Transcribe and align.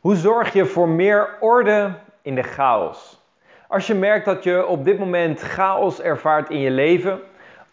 Hoe 0.00 0.16
zorg 0.16 0.52
je 0.52 0.66
voor 0.66 0.88
meer 0.88 1.28
orde 1.40 1.90
in 2.22 2.34
de 2.34 2.42
chaos? 2.42 3.20
Als 3.68 3.86
je 3.86 3.94
merkt 3.94 4.24
dat 4.24 4.44
je 4.44 4.66
op 4.66 4.84
dit 4.84 4.98
moment 4.98 5.40
chaos 5.40 6.00
ervaart 6.00 6.50
in 6.50 6.58
je 6.58 6.70
leven, 6.70 7.20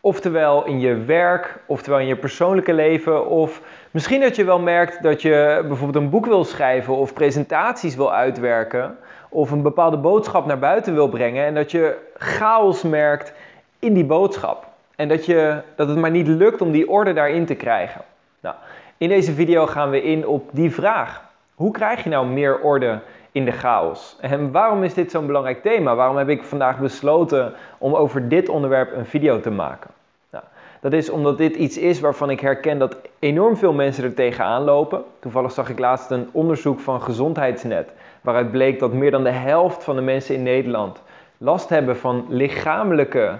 oftewel 0.01 0.65
in 0.65 0.79
je 0.79 0.95
werk, 0.95 1.59
oftewel 1.65 1.99
in 1.99 2.07
je 2.07 2.15
persoonlijke 2.15 2.73
leven, 2.73 3.27
of 3.27 3.61
misschien 3.91 4.21
dat 4.21 4.35
je 4.35 4.43
wel 4.43 4.59
merkt 4.59 5.03
dat 5.03 5.21
je 5.21 5.63
bijvoorbeeld 5.67 6.03
een 6.03 6.09
boek 6.09 6.25
wil 6.25 6.43
schrijven 6.43 6.95
of 6.95 7.13
presentaties 7.13 7.95
wil 7.95 8.13
uitwerken, 8.13 8.97
of 9.29 9.51
een 9.51 9.61
bepaalde 9.61 9.97
boodschap 9.97 10.45
naar 10.45 10.59
buiten 10.59 10.93
wil 10.93 11.09
brengen 11.09 11.45
en 11.45 11.53
dat 11.53 11.71
je 11.71 11.97
chaos 12.17 12.83
merkt 12.83 13.33
in 13.79 13.93
die 13.93 14.05
boodschap. 14.05 14.67
En 14.95 15.07
dat, 15.07 15.25
je, 15.25 15.61
dat 15.75 15.87
het 15.87 15.97
maar 15.97 16.11
niet 16.11 16.27
lukt 16.27 16.61
om 16.61 16.71
die 16.71 16.89
orde 16.89 17.13
daarin 17.13 17.45
te 17.45 17.55
krijgen. 17.55 18.01
Nou, 18.39 18.55
in 18.97 19.09
deze 19.09 19.33
video 19.33 19.65
gaan 19.65 19.89
we 19.89 20.03
in 20.03 20.27
op 20.27 20.49
die 20.51 20.73
vraag. 20.73 21.25
Hoe 21.57 21.71
krijg 21.71 22.03
je 22.03 22.09
nou 22.09 22.27
meer 22.27 22.59
orde 22.59 22.99
in 23.31 23.45
de 23.45 23.51
chaos? 23.51 24.17
En 24.21 24.51
waarom 24.51 24.83
is 24.83 24.93
dit 24.93 25.11
zo'n 25.11 25.25
belangrijk 25.25 25.61
thema? 25.61 25.95
Waarom 25.95 26.17
heb 26.17 26.29
ik 26.29 26.43
vandaag 26.43 26.79
besloten 26.79 27.53
om 27.77 27.95
over 27.95 28.29
dit 28.29 28.49
onderwerp 28.49 28.95
een 28.95 29.05
video 29.05 29.39
te 29.39 29.51
maken? 29.51 29.89
Nou, 30.29 30.43
dat 30.79 30.93
is 30.93 31.09
omdat 31.09 31.37
dit 31.37 31.55
iets 31.55 31.77
is 31.77 31.99
waarvan 31.99 32.29
ik 32.29 32.39
herken 32.39 32.79
dat 32.79 32.97
enorm 33.19 33.57
veel 33.57 33.73
mensen 33.73 34.03
er 34.03 34.13
tegenaan 34.13 34.63
lopen. 34.63 35.03
Toevallig 35.19 35.51
zag 35.51 35.69
ik 35.69 35.79
laatst 35.79 36.11
een 36.11 36.29
onderzoek 36.31 36.79
van 36.79 37.01
Gezondheidsnet, 37.01 37.91
waaruit 38.21 38.51
bleek 38.51 38.79
dat 38.79 38.93
meer 38.93 39.11
dan 39.11 39.23
de 39.23 39.29
helft 39.29 39.83
van 39.83 39.95
de 39.95 40.01
mensen 40.01 40.35
in 40.35 40.43
Nederland 40.43 41.01
last 41.37 41.69
hebben 41.69 41.97
van 41.97 42.25
lichamelijke 42.29 43.39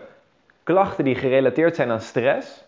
klachten 0.64 1.04
die 1.04 1.16
gerelateerd 1.16 1.76
zijn 1.76 1.92
aan 1.92 2.02
stress. 2.02 2.64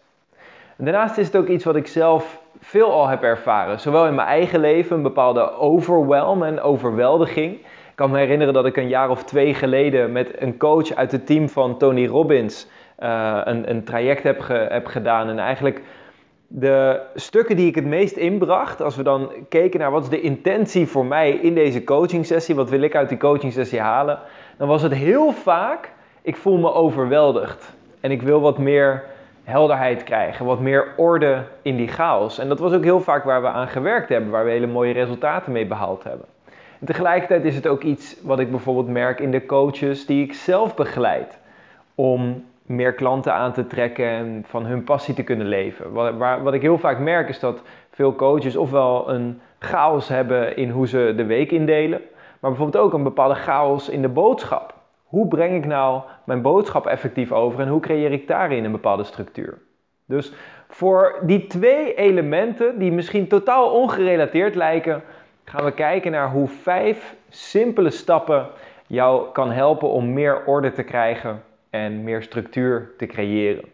daarnaast 0.75 1.17
is 1.17 1.25
het 1.25 1.35
ook 1.35 1.47
iets 1.47 1.63
wat 1.63 1.75
ik 1.75 1.87
zelf 1.87 2.38
veel 2.59 2.91
al 2.91 3.07
heb 3.07 3.23
ervaren. 3.23 3.79
Zowel 3.79 4.07
in 4.07 4.15
mijn 4.15 4.27
eigen 4.27 4.59
leven, 4.59 4.95
een 4.95 5.01
bepaalde 5.01 5.51
overwhelm 5.51 6.43
en 6.43 6.61
overweldiging. 6.61 7.53
Ik 7.53 7.95
kan 7.95 8.11
me 8.11 8.17
herinneren 8.17 8.53
dat 8.53 8.65
ik 8.65 8.77
een 8.77 8.87
jaar 8.87 9.09
of 9.09 9.23
twee 9.23 9.53
geleden 9.53 10.11
met 10.11 10.41
een 10.41 10.57
coach 10.57 10.95
uit 10.95 11.11
het 11.11 11.25
team 11.25 11.49
van 11.49 11.77
Tony 11.77 12.07
Robbins 12.07 12.67
uh, 12.99 13.41
een, 13.43 13.69
een, 13.69 13.83
traject 13.83 14.23
heb, 14.23 14.47
heb 14.47 14.85
gedaan. 14.85 15.29
En 15.29 15.39
eigenlijk 15.39 15.81
de 16.47 17.01
stukken 17.15 17.55
die 17.55 17.67
ik 17.67 17.75
het 17.75 17.85
meest 17.85 18.15
inbracht, 18.15 18.81
als 18.81 18.95
we 18.95 19.03
dan 19.03 19.31
keken 19.49 19.79
naar 19.79 19.91
wat 19.91 20.03
is 20.03 20.09
de 20.09 20.21
intentie 20.21 20.87
voor 20.87 21.05
mij 21.05 21.31
in 21.31 21.55
deze 21.55 21.83
coaching 21.83 22.25
sessie, 22.25 22.55
wat 22.55 22.69
wil 22.69 22.81
ik 22.81 22.95
uit 22.95 23.09
die 23.09 23.17
coaching 23.17 23.53
sessie 23.53 23.79
halen, 23.79 24.19
dan 24.57 24.67
was 24.67 24.81
het 24.81 24.93
heel 24.93 25.31
vaak, 25.31 25.91
ik 26.21 26.35
voel 26.35 26.57
me 26.57 26.73
overweldigd. 26.73 27.75
En 27.99 28.11
ik 28.11 28.21
wil 28.21 28.41
wat 28.41 28.57
meer 28.57 29.03
helderheid 29.49 30.03
krijgen, 30.03 30.45
wat 30.45 30.59
meer 30.59 30.93
orde 30.97 31.43
in 31.61 31.75
die 31.75 31.87
chaos. 31.87 32.39
En 32.39 32.47
dat 32.47 32.59
was 32.59 32.73
ook 32.73 32.83
heel 32.83 32.99
vaak 32.99 33.23
waar 33.23 33.41
we 33.41 33.47
aan 33.47 33.67
gewerkt 33.67 34.09
hebben, 34.09 34.29
waar 34.29 34.45
we 34.45 34.51
hele 34.51 34.67
mooie 34.67 34.93
resultaten 34.93 35.51
mee 35.51 35.65
behaald 35.65 36.03
hebben. 36.03 36.25
En 36.79 36.85
tegelijkertijd 36.85 37.45
is 37.45 37.55
het 37.55 37.67
ook 37.67 37.83
iets 37.83 38.17
wat 38.23 38.39
ik 38.39 38.51
bijvoorbeeld 38.51 38.87
merk 38.87 39.19
in 39.19 39.31
de 39.31 39.45
coaches 39.45 40.05
die 40.05 40.23
ik 40.23 40.33
zelf 40.33 40.75
begeleid. 40.75 41.39
Om 41.95 42.45
meer 42.65 42.93
klanten 42.93 43.33
aan 43.33 43.53
te 43.53 43.67
trekken 43.67 44.07
en 44.07 44.43
van 44.47 44.65
hun 44.65 44.83
passie 44.83 45.13
te 45.13 45.23
kunnen 45.23 45.47
leven. 45.47 45.91
Wat, 45.91 46.15
waar, 46.15 46.43
wat 46.43 46.53
ik 46.53 46.61
heel 46.61 46.77
vaak 46.77 46.99
merk 46.99 47.29
is 47.29 47.39
dat 47.39 47.61
veel 47.91 48.15
coaches 48.15 48.55
ofwel 48.55 49.09
een 49.09 49.41
chaos 49.59 50.07
hebben 50.07 50.55
in 50.57 50.69
hoe 50.69 50.87
ze 50.87 51.13
de 51.15 51.25
week 51.25 51.51
indelen, 51.51 52.01
maar 52.39 52.51
bijvoorbeeld 52.51 52.83
ook 52.83 52.93
een 52.93 53.03
bepaalde 53.03 53.35
chaos 53.35 53.89
in 53.89 54.01
de 54.01 54.09
boodschap. 54.09 54.73
Hoe 55.09 55.27
breng 55.27 55.55
ik 55.55 55.65
nou 55.65 56.01
mijn 56.23 56.41
boodschap 56.41 56.85
effectief 56.85 57.31
over 57.31 57.59
en 57.59 57.67
hoe 57.67 57.79
creëer 57.79 58.11
ik 58.11 58.27
daarin 58.27 58.63
een 58.63 58.71
bepaalde 58.71 59.03
structuur? 59.03 59.57
Dus 60.05 60.33
voor 60.67 61.19
die 61.21 61.47
twee 61.47 61.93
elementen 61.93 62.79
die 62.79 62.91
misschien 62.91 63.27
totaal 63.27 63.71
ongerelateerd 63.71 64.55
lijken, 64.55 65.03
gaan 65.43 65.65
we 65.65 65.71
kijken 65.71 66.11
naar 66.11 66.31
hoe 66.31 66.47
vijf 66.47 67.15
simpele 67.29 67.89
stappen 67.89 68.47
jou 68.87 69.31
kan 69.31 69.51
helpen 69.51 69.89
om 69.89 70.13
meer 70.13 70.45
orde 70.45 70.71
te 70.71 70.83
krijgen 70.83 71.43
en 71.69 72.03
meer 72.03 72.23
structuur 72.23 72.91
te 72.97 73.05
creëren. 73.05 73.65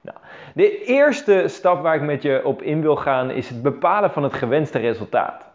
Nou, 0.00 0.18
de 0.54 0.84
eerste 0.84 1.44
stap 1.46 1.82
waar 1.82 1.94
ik 1.94 2.02
met 2.02 2.22
je 2.22 2.40
op 2.44 2.62
in 2.62 2.80
wil 2.80 2.96
gaan 2.96 3.30
is 3.30 3.48
het 3.48 3.62
bepalen 3.62 4.10
van 4.10 4.22
het 4.22 4.34
gewenste 4.34 4.78
resultaat. 4.78 5.46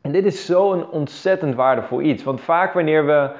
En 0.00 0.12
dit 0.12 0.24
is 0.24 0.46
zo'n 0.46 0.90
ontzettend 0.90 1.54
waardevol 1.54 2.00
iets, 2.00 2.22
want 2.22 2.40
vaak 2.40 2.72
wanneer 2.72 3.06
we 3.06 3.30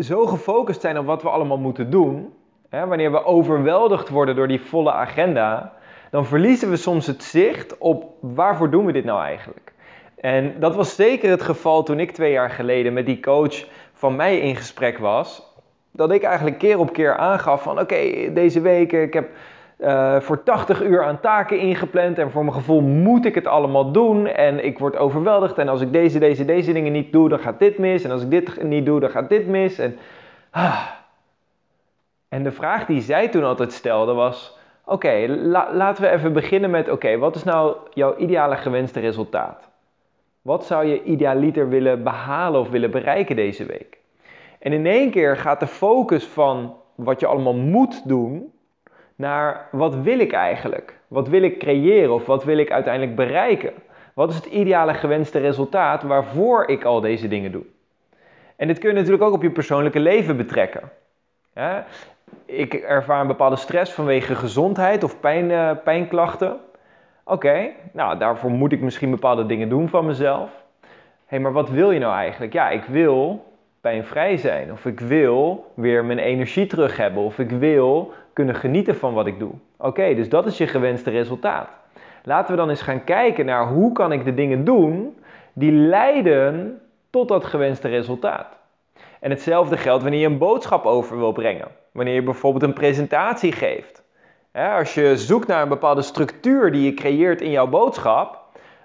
zo 0.00 0.26
gefocust 0.26 0.80
zijn 0.80 0.98
op 0.98 1.06
wat 1.06 1.22
we 1.22 1.28
allemaal 1.28 1.58
moeten 1.58 1.90
doen, 1.90 2.32
hè, 2.68 2.86
wanneer 2.86 3.12
we 3.12 3.24
overweldigd 3.24 4.08
worden 4.08 4.36
door 4.36 4.48
die 4.48 4.60
volle 4.60 4.92
agenda, 4.92 5.72
dan 6.10 6.26
verliezen 6.26 6.70
we 6.70 6.76
soms 6.76 7.06
het 7.06 7.22
zicht 7.22 7.78
op 7.78 8.04
waarvoor 8.20 8.70
doen 8.70 8.86
we 8.86 8.92
dit 8.92 9.04
nou 9.04 9.22
eigenlijk. 9.22 9.72
En 10.16 10.54
dat 10.60 10.74
was 10.74 10.94
zeker 10.94 11.30
het 11.30 11.42
geval 11.42 11.82
toen 11.82 12.00
ik 12.00 12.10
twee 12.10 12.32
jaar 12.32 12.50
geleden 12.50 12.92
met 12.92 13.06
die 13.06 13.20
coach 13.20 13.64
van 13.92 14.16
mij 14.16 14.38
in 14.38 14.56
gesprek 14.56 14.98
was. 14.98 15.52
Dat 15.90 16.12
ik 16.12 16.22
eigenlijk 16.22 16.58
keer 16.58 16.78
op 16.78 16.92
keer 16.92 17.16
aangaf 17.16 17.62
van 17.62 17.80
oké, 17.80 18.32
deze 18.32 18.60
week 18.60 18.92
ik 18.92 19.12
heb 19.12 19.28
uh, 19.78 20.20
voor 20.20 20.42
80 20.42 20.82
uur 20.82 21.04
aan 21.04 21.20
taken 21.20 21.58
ingepland. 21.58 22.18
En 22.18 22.30
voor 22.30 22.42
mijn 22.42 22.56
gevoel 22.56 22.80
moet 22.80 23.24
ik 23.24 23.34
het 23.34 23.46
allemaal 23.46 23.92
doen. 23.92 24.26
En 24.26 24.64
ik 24.64 24.78
word 24.78 24.96
overweldigd. 24.96 25.58
En 25.58 25.68
als 25.68 25.80
ik 25.80 25.92
deze, 25.92 26.18
deze, 26.18 26.44
deze 26.44 26.72
dingen 26.72 26.92
niet 26.92 27.12
doe, 27.12 27.28
dan 27.28 27.38
gaat 27.38 27.58
dit 27.58 27.78
mis. 27.78 28.04
En 28.04 28.10
als 28.10 28.22
ik 28.22 28.30
dit 28.30 28.62
niet 28.62 28.86
doe, 28.86 29.00
dan 29.00 29.10
gaat 29.10 29.28
dit 29.28 29.46
mis. 29.46 29.78
En, 29.78 29.98
ah. 30.50 30.86
en 32.28 32.42
de 32.42 32.52
vraag 32.52 32.86
die 32.86 33.00
zij 33.00 33.28
toen 33.28 33.44
altijd 33.44 33.72
stelde 33.72 34.12
was: 34.12 34.58
Oké, 34.84 35.26
laten 35.72 36.02
we 36.02 36.10
even 36.10 36.32
beginnen 36.32 36.70
met: 36.70 36.90
Oké, 36.90 37.18
wat 37.18 37.34
is 37.34 37.44
nou 37.44 37.76
jouw 37.94 38.16
ideale 38.16 38.56
gewenste 38.56 39.00
resultaat? 39.00 39.68
Wat 40.42 40.66
zou 40.66 40.86
je 40.86 41.02
idealiter 41.02 41.68
willen 41.68 42.02
behalen 42.02 42.60
of 42.60 42.68
willen 42.68 42.90
bereiken 42.90 43.36
deze 43.36 43.64
week? 43.64 43.98
En 44.58 44.72
in 44.72 44.86
één 44.86 45.10
keer 45.10 45.36
gaat 45.36 45.60
de 45.60 45.66
focus 45.66 46.26
van 46.26 46.76
wat 46.94 47.20
je 47.20 47.26
allemaal 47.26 47.54
moet 47.54 48.08
doen 48.08 48.52
naar 49.16 49.68
wat 49.70 49.94
wil 49.94 50.18
ik 50.18 50.32
eigenlijk? 50.32 50.98
Wat 51.08 51.28
wil 51.28 51.42
ik 51.42 51.58
creëren 51.58 52.14
of 52.14 52.26
wat 52.26 52.44
wil 52.44 52.58
ik 52.58 52.70
uiteindelijk 52.70 53.16
bereiken? 53.16 53.72
Wat 54.14 54.30
is 54.30 54.36
het 54.36 54.46
ideale 54.46 54.94
gewenste 54.94 55.38
resultaat 55.38 56.02
waarvoor 56.02 56.68
ik 56.68 56.84
al 56.84 57.00
deze 57.00 57.28
dingen 57.28 57.52
doe? 57.52 57.64
En 58.56 58.66
dit 58.66 58.78
kun 58.78 58.88
je 58.88 58.94
natuurlijk 58.94 59.22
ook 59.22 59.34
op 59.34 59.42
je 59.42 59.50
persoonlijke 59.50 60.00
leven 60.00 60.36
betrekken. 60.36 60.90
Ik 62.46 62.74
ervaar 62.74 63.20
een 63.20 63.26
bepaalde 63.26 63.56
stress 63.56 63.92
vanwege 63.92 64.34
gezondheid 64.34 65.02
of 65.02 65.20
pijn, 65.20 65.50
uh, 65.50 65.70
pijnklachten. 65.84 66.56
Oké, 67.24 67.70
nou 67.92 68.18
daarvoor 68.18 68.50
moet 68.50 68.72
ik 68.72 68.80
misschien 68.80 69.10
bepaalde 69.10 69.46
dingen 69.46 69.68
doen 69.68 69.88
van 69.88 70.06
mezelf. 70.06 70.50
Hé, 70.80 70.90
hey, 71.26 71.38
maar 71.38 71.52
wat 71.52 71.70
wil 71.70 71.90
je 71.90 71.98
nou 71.98 72.14
eigenlijk? 72.14 72.52
Ja, 72.52 72.70
ik 72.70 72.84
wil 72.84 73.44
pijnvrij 73.80 74.36
zijn. 74.36 74.72
Of 74.72 74.86
ik 74.86 75.00
wil 75.00 75.70
weer 75.74 76.04
mijn 76.04 76.18
energie 76.18 76.66
terug 76.66 76.96
hebben. 76.96 77.22
Of 77.22 77.38
ik 77.38 77.50
wil 77.50 78.12
kunnen 78.34 78.54
genieten 78.54 78.96
van 78.96 79.14
wat 79.14 79.26
ik 79.26 79.38
doe. 79.38 79.52
Oké, 79.78 80.14
dus 80.14 80.28
dat 80.28 80.46
is 80.46 80.58
je 80.58 80.66
gewenste 80.66 81.10
resultaat. 81.10 81.68
Laten 82.22 82.50
we 82.50 82.56
dan 82.56 82.70
eens 82.70 82.82
gaan 82.82 83.04
kijken 83.04 83.44
naar 83.44 83.66
hoe 83.66 83.92
kan 83.92 84.12
ik 84.12 84.24
de 84.24 84.34
dingen 84.34 84.64
doen 84.64 85.16
die 85.52 85.72
leiden 85.72 86.80
tot 87.10 87.28
dat 87.28 87.44
gewenste 87.44 87.88
resultaat. 87.88 88.58
En 89.20 89.30
hetzelfde 89.30 89.76
geldt 89.76 90.02
wanneer 90.02 90.20
je 90.20 90.26
een 90.26 90.38
boodschap 90.38 90.84
over 90.84 91.18
wil 91.18 91.32
brengen. 91.32 91.68
Wanneer 91.92 92.14
je 92.14 92.22
bijvoorbeeld 92.22 92.62
een 92.62 92.72
presentatie 92.72 93.52
geeft. 93.52 94.02
Als 94.52 94.94
je 94.94 95.16
zoekt 95.16 95.46
naar 95.46 95.62
een 95.62 95.68
bepaalde 95.68 96.02
structuur 96.02 96.72
die 96.72 96.84
je 96.84 96.94
creëert 96.94 97.40
in 97.40 97.50
jouw 97.50 97.66
boodschap, 97.66 98.42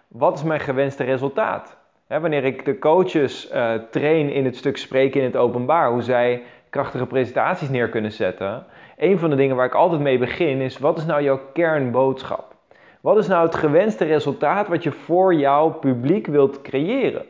wat 0.07 0.35
is 0.35 0.43
mijn 0.43 0.59
gewenste 0.59 1.03
resultaat? 1.03 1.77
wanneer 2.07 2.43
ik 2.43 2.65
de 2.65 2.79
coaches 2.79 3.51
uh, 3.51 3.73
train 3.89 4.29
in 4.29 4.45
het 4.45 4.55
stuk 4.55 4.77
spreken 4.77 5.19
in 5.19 5.25
het 5.25 5.35
openbaar, 5.35 5.91
hoe 5.91 6.01
zij 6.01 6.43
krachtige 6.69 7.05
presentaties 7.05 7.69
neer 7.69 7.89
kunnen 7.89 8.11
zetten. 8.11 8.65
Een 8.99 9.19
van 9.19 9.29
de 9.29 9.35
dingen 9.35 9.55
waar 9.55 9.65
ik 9.65 9.75
altijd 9.75 10.01
mee 10.01 10.17
begin 10.17 10.61
is: 10.61 10.77
wat 10.77 10.97
is 10.97 11.05
nou 11.05 11.23
jouw 11.23 11.39
kernboodschap? 11.53 12.55
Wat 13.01 13.17
is 13.17 13.27
nou 13.27 13.45
het 13.45 13.55
gewenste 13.55 14.05
resultaat 14.05 14.67
wat 14.67 14.83
je 14.83 14.91
voor 14.91 15.33
jouw 15.33 15.69
publiek 15.69 16.27
wilt 16.27 16.61
creëren? 16.61 17.25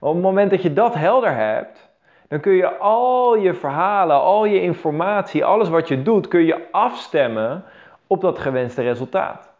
Op 0.00 0.12
het 0.12 0.22
moment 0.22 0.50
dat 0.50 0.62
je 0.62 0.72
dat 0.72 0.94
helder 0.94 1.36
hebt, 1.36 1.90
dan 2.28 2.40
kun 2.40 2.52
je 2.52 2.76
al 2.76 3.36
je 3.36 3.54
verhalen, 3.54 4.20
al 4.20 4.44
je 4.44 4.60
informatie, 4.60 5.44
alles 5.44 5.68
wat 5.68 5.88
je 5.88 6.02
doet, 6.02 6.28
kun 6.28 6.44
je 6.44 6.66
afstemmen 6.70 7.64
op 8.06 8.20
dat 8.20 8.38
gewenste 8.38 8.82
resultaat. 8.82 9.52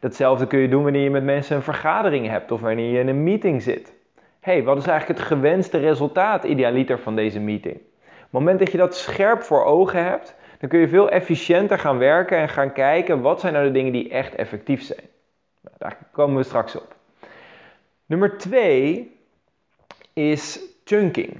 Datzelfde 0.00 0.46
kun 0.46 0.58
je 0.58 0.68
doen 0.68 0.82
wanneer 0.82 1.02
je 1.02 1.10
met 1.10 1.24
mensen 1.24 1.56
een 1.56 1.62
vergadering 1.62 2.28
hebt 2.28 2.52
of 2.52 2.60
wanneer 2.60 2.92
je 2.92 2.98
in 2.98 3.08
een 3.08 3.22
meeting 3.22 3.62
zit 3.62 3.98
hey, 4.40 4.62
wat 4.64 4.78
is 4.78 4.86
eigenlijk 4.86 5.18
het 5.18 5.28
gewenste 5.28 5.78
resultaat 5.78 6.44
idealiter 6.44 6.98
van 6.98 7.16
deze 7.16 7.40
meeting? 7.40 7.74
Op 7.74 7.82
het 8.20 8.32
moment 8.32 8.58
dat 8.58 8.72
je 8.72 8.78
dat 8.78 8.96
scherp 8.96 9.42
voor 9.42 9.64
ogen 9.64 10.04
hebt, 10.04 10.34
dan 10.60 10.68
kun 10.68 10.78
je 10.78 10.88
veel 10.88 11.10
efficiënter 11.10 11.78
gaan 11.78 11.98
werken 11.98 12.38
en 12.38 12.48
gaan 12.48 12.72
kijken 12.72 13.20
wat 13.20 13.40
zijn 13.40 13.52
nou 13.52 13.66
de 13.66 13.72
dingen 13.72 13.92
die 13.92 14.10
echt 14.10 14.34
effectief 14.34 14.82
zijn. 14.82 15.08
Nou, 15.60 15.76
daar 15.78 15.98
komen 16.12 16.36
we 16.36 16.42
straks 16.42 16.76
op. 16.76 16.94
Nummer 18.06 18.38
twee 18.38 19.16
is 20.12 20.60
chunking. 20.84 21.36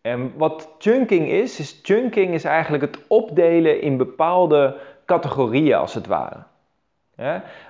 En 0.00 0.32
wat 0.36 0.74
chunking 0.78 1.28
is, 1.28 1.58
is 1.58 1.80
chunking 1.82 2.34
is 2.34 2.44
eigenlijk 2.44 2.82
het 2.82 3.04
opdelen 3.06 3.80
in 3.80 3.96
bepaalde 3.96 4.76
categorieën 5.04 5.76
als 5.76 5.94
het 5.94 6.06
ware. 6.06 6.42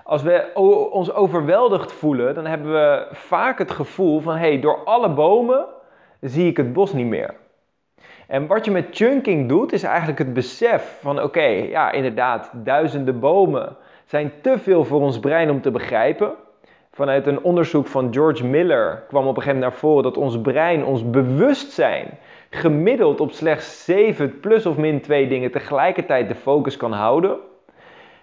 Als 0.04 0.22
we 0.22 0.50
ons 0.92 1.12
overweldigd 1.12 1.92
voelen, 1.92 2.34
dan 2.34 2.46
hebben 2.46 2.72
we 2.72 3.08
vaak 3.12 3.58
het 3.58 3.70
gevoel 3.70 4.20
van: 4.20 4.34
hé, 4.34 4.48
hey, 4.48 4.60
door 4.60 4.84
alle 4.84 5.08
bomen 5.08 5.64
zie 6.20 6.48
ik 6.48 6.56
het 6.56 6.72
bos 6.72 6.92
niet 6.92 7.06
meer. 7.06 7.34
En 8.28 8.46
wat 8.46 8.64
je 8.64 8.70
met 8.70 8.86
chunking 8.90 9.48
doet, 9.48 9.72
is 9.72 9.82
eigenlijk 9.82 10.18
het 10.18 10.32
besef 10.32 10.98
van: 11.00 11.22
oké, 11.22 11.46
ja, 11.46 11.92
inderdaad, 11.92 12.50
duizenden 12.54 13.20
bomen 13.20 13.76
zijn 14.04 14.32
te 14.40 14.58
veel 14.58 14.84
voor 14.84 15.00
ons 15.00 15.18
brein 15.18 15.50
om 15.50 15.60
te 15.60 15.70
begrijpen. 15.70 16.32
Vanuit 16.92 17.26
een 17.26 17.42
onderzoek 17.42 17.86
van 17.86 18.12
George 18.12 18.46
Miller 18.46 19.04
kwam 19.08 19.26
op 19.26 19.36
een 19.36 19.42
gegeven 19.42 19.54
moment 19.54 19.72
naar 19.72 19.80
voren 19.80 20.02
dat 20.02 20.16
ons 20.16 20.40
brein, 20.40 20.84
ons 20.84 21.10
bewustzijn, 21.10 22.18
gemiddeld 22.50 23.20
op 23.20 23.32
slechts 23.32 23.84
7 23.84 24.40
plus 24.40 24.66
of 24.66 24.76
min 24.76 25.00
2 25.00 25.28
dingen 25.28 25.50
tegelijkertijd 25.50 26.28
de 26.28 26.34
focus 26.34 26.76
kan 26.76 26.92
houden. 26.92 27.36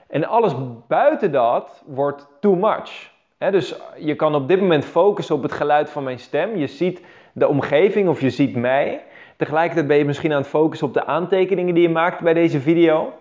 En 0.08 0.26
alles 0.26 0.54
buiten 0.88 1.32
dat 1.32 1.84
wordt 1.86 2.28
too 2.40 2.56
much. 2.56 3.12
dus 3.38 3.76
je 3.98 4.16
kan 4.16 4.36
op 4.36 4.48
dit 4.48 4.62
moment 4.62 4.86
focussen 4.86 5.36
op 5.36 5.42
het 5.42 5.52
geluid 5.52 5.90
van 5.90 6.04
mijn 6.04 6.20
stem. 6.20 6.58
Je 6.58 6.68
ziet 6.68 7.02
de 7.34 7.48
omgeving 7.48 8.10
of 8.10 8.22
je 8.22 8.30
ziet 8.30 8.56
mij. 8.56 9.04
Tegelijkertijd 9.38 9.88
ben 9.88 9.98
je 9.98 10.06
misschien 10.06 10.32
aan 10.32 10.42
het 10.42 10.48
focussen 10.48 10.88
op 10.88 10.94
de 10.94 11.06
aantekeningen 11.06 11.74
die 11.74 11.84
je 11.84 11.90
maakt 11.90 12.22
bij 12.22 12.34
deze 12.34 12.60
video. 12.60 13.14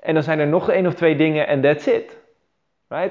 En 0.00 0.14
dan 0.14 0.22
zijn 0.22 0.38
er 0.38 0.46
nog 0.46 0.70
één 0.70 0.86
of 0.86 0.94
twee 0.94 1.16
dingen 1.16 1.46
en 1.46 1.60
that's 1.60 1.86
it. 1.86 2.24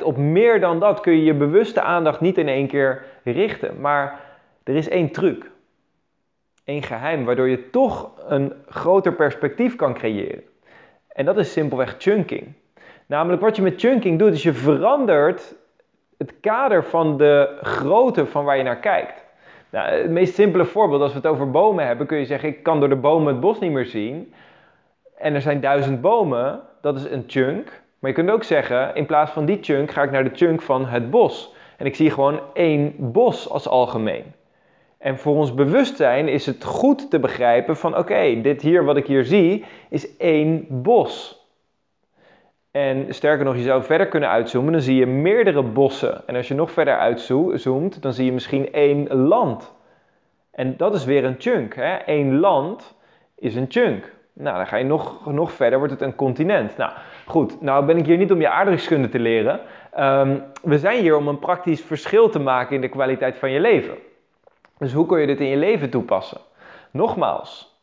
Op 0.04 0.18
meer 0.18 0.60
dan 0.60 0.80
dat 0.80 1.00
kun 1.00 1.14
je 1.14 1.24
je 1.24 1.34
bewuste 1.34 1.82
aandacht 1.82 2.20
niet 2.20 2.38
in 2.38 2.48
één 2.48 2.68
keer 2.68 3.06
richten. 3.24 3.82
Maar 3.82 4.20
er 4.64 4.76
is 4.76 4.90
één 4.90 5.12
truc. 5.12 5.52
Één 6.64 6.84
geheim 6.84 7.26
waardoor 7.26 7.50
je 7.50 7.70
toch 7.70 8.12
een 8.28 8.54
groter 8.68 9.14
perspectief 9.14 9.76
kan 9.76 9.94
creëren. 9.94 10.44
En 11.08 11.26
dat 11.26 11.38
is 11.38 11.52
simpelweg 11.52 11.96
chunking. 11.98 12.54
Namelijk 13.06 13.42
wat 13.42 13.56
je 13.56 13.62
met 13.62 13.80
chunking 13.80 14.20
doet, 14.20 14.34
is 14.34 14.44
je 14.44 14.54
verandert 14.54 15.56
het 16.18 16.40
kader 16.40 16.84
van 16.84 17.18
de 17.18 17.58
grootte 17.62 18.26
van 18.26 18.46
waar 18.46 18.58
je 18.58 18.64
naar 18.64 18.80
kijkt. 18.80 19.25
Nou, 19.70 19.90
het 19.90 20.10
meest 20.10 20.34
simpele 20.34 20.66
voorbeeld, 20.66 21.02
als 21.02 21.12
we 21.12 21.18
het 21.18 21.28
over 21.28 21.52
bomen 21.52 21.86
hebben, 21.86 22.08
kun 22.08 22.18
je 22.18 22.26
zeggen: 22.26 22.50
ik 22.50 22.64
kan 22.64 22.80
door 22.80 22.90
de 22.90 22.96
bomen 22.96 23.28
het 23.28 23.40
bos 23.42 23.60
niet 23.60 23.72
meer 23.72 23.86
zien. 23.86 24.34
En 25.18 25.34
er 25.34 25.42
zijn 25.42 25.60
duizend 25.60 26.02
bomen, 26.02 26.62
dat 26.82 26.96
is 26.96 27.10
een 27.10 27.24
chunk. 27.28 27.82
Maar 28.00 28.10
je 28.10 28.16
kunt 28.16 28.32
ook 28.32 28.44
zeggen: 28.44 28.96
in 28.96 29.06
plaats 29.06 29.32
van 29.32 29.46
die 29.46 29.58
chunk 29.62 29.92
ga 29.92 30.04
ik 30.04 30.12
naar 30.12 30.24
de 30.24 30.36
chunk 30.36 30.62
van 30.62 30.86
het 30.86 31.10
bos. 31.10 31.54
En 31.78 31.86
ik 31.86 31.96
zie 31.96 32.10
gewoon 32.10 32.40
één 32.54 32.94
bos 32.98 33.50
als 33.50 33.68
algemeen. 33.68 34.24
En 34.98 35.18
voor 35.18 35.36
ons 35.36 35.54
bewustzijn 35.54 36.28
is 36.28 36.46
het 36.46 36.64
goed 36.64 37.10
te 37.10 37.20
begrijpen 37.20 37.78
van 37.78 37.98
oké, 37.98 38.42
dit 38.42 38.62
hier 38.62 38.86
wat 38.86 38.98
ik 38.98 39.08
hier 39.08 39.24
zie 39.26 39.66
is 39.90 40.18
één 40.18 40.66
bos. 40.70 41.45
En 42.76 43.14
sterker 43.14 43.46
nog, 43.46 43.56
je 43.56 43.64
zou 43.64 43.84
verder 43.84 44.08
kunnen 44.08 44.30
uitzoomen, 44.30 44.72
dan 44.72 44.82
zie 44.82 44.96
je 44.96 45.06
meerdere 45.06 45.64
bossen. 45.64 46.28
En 46.28 46.36
als 46.36 46.48
je 46.48 46.54
nog 46.54 46.72
verder 46.72 46.98
uitzoomt, 46.98 48.02
dan 48.02 48.14
zie 48.14 48.26
je 48.26 48.32
misschien 48.32 48.74
één 48.74 49.14
land. 49.14 49.74
En 50.52 50.78
dat 50.78 50.96
is 50.96 51.06
weer 51.06 51.24
een 51.24 51.36
chunk. 51.38 51.76
Hè? 51.76 51.98
Eén 52.06 52.40
land 52.40 52.96
is 53.36 53.56
een 53.56 53.66
chunk. 53.70 54.14
Nou, 54.34 54.58
dan 54.58 54.68
ga 54.68 54.78
je 54.78 54.84
nog, 54.84 55.26
nog 55.26 55.52
verder, 55.52 55.78
wordt 55.78 55.94
het 55.94 56.02
een 56.02 56.16
continent. 56.16 56.78
Nou, 56.78 56.92
goed. 57.26 57.62
Nou 57.62 57.86
ben 57.86 57.98
ik 57.98 58.06
hier 58.06 58.18
niet 58.18 58.32
om 58.32 58.42
je 58.42 58.50
aardrijkskunde 58.50 59.10
te 59.10 59.20
leren. 59.20 59.60
Um, 60.00 60.44
we 60.64 60.78
zijn 60.78 61.02
hier 61.02 61.18
om 61.18 61.28
een 61.28 61.40
praktisch 61.40 61.82
verschil 61.82 62.30
te 62.30 62.40
maken 62.40 62.76
in 62.76 62.82
de 62.82 62.90
kwaliteit 62.90 63.38
van 63.38 63.52
je 63.52 63.60
leven. 63.60 63.98
Dus 64.78 64.94
hoe 64.94 65.06
kun 65.06 65.20
je 65.20 65.28
dit 65.28 65.40
in 65.40 65.48
je 65.48 65.58
leven 65.58 65.90
toepassen? 65.90 66.42
Nogmaals, 66.92 67.75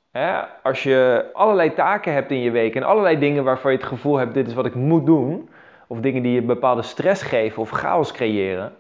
Als 0.63 0.83
je 0.83 1.31
allerlei 1.33 1.75
taken 1.75 2.13
hebt 2.13 2.31
in 2.31 2.41
je 2.41 2.51
week 2.51 2.75
en 2.75 2.83
allerlei 2.83 3.19
dingen 3.19 3.45
waarvan 3.45 3.73
je 3.73 3.77
het 3.77 3.87
gevoel 3.87 4.17
hebt: 4.17 4.35
dit 4.35 4.47
is 4.47 4.55
wat 4.55 4.67
ik 4.67 4.75
moet 4.75 5.07
doen, 5.07 5.49
of 5.87 6.01
dingen 6.01 6.23
die 6.23 6.33
je 6.33 6.43
bepaalde 6.43 6.83
stress 6.83 7.23
geven 7.23 7.63
of 7.63 7.71
chaos 7.71 8.13
creëren. 8.13 8.73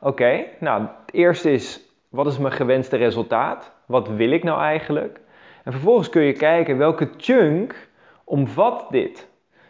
Oké, 0.00 0.44
nou, 0.60 0.80
het 0.80 1.14
eerste 1.14 1.52
is: 1.52 1.80
wat 2.08 2.26
is 2.26 2.38
mijn 2.38 2.52
gewenste 2.52 2.96
resultaat? 2.96 3.72
Wat 3.86 4.08
wil 4.08 4.30
ik 4.30 4.44
nou 4.44 4.60
eigenlijk? 4.60 5.20
En 5.64 5.72
vervolgens 5.72 6.08
kun 6.08 6.22
je 6.22 6.32
kijken 6.32 6.78
welke 6.78 7.10
chunk 7.16 7.88
omvat 8.24 8.86
dit. 8.90 9.28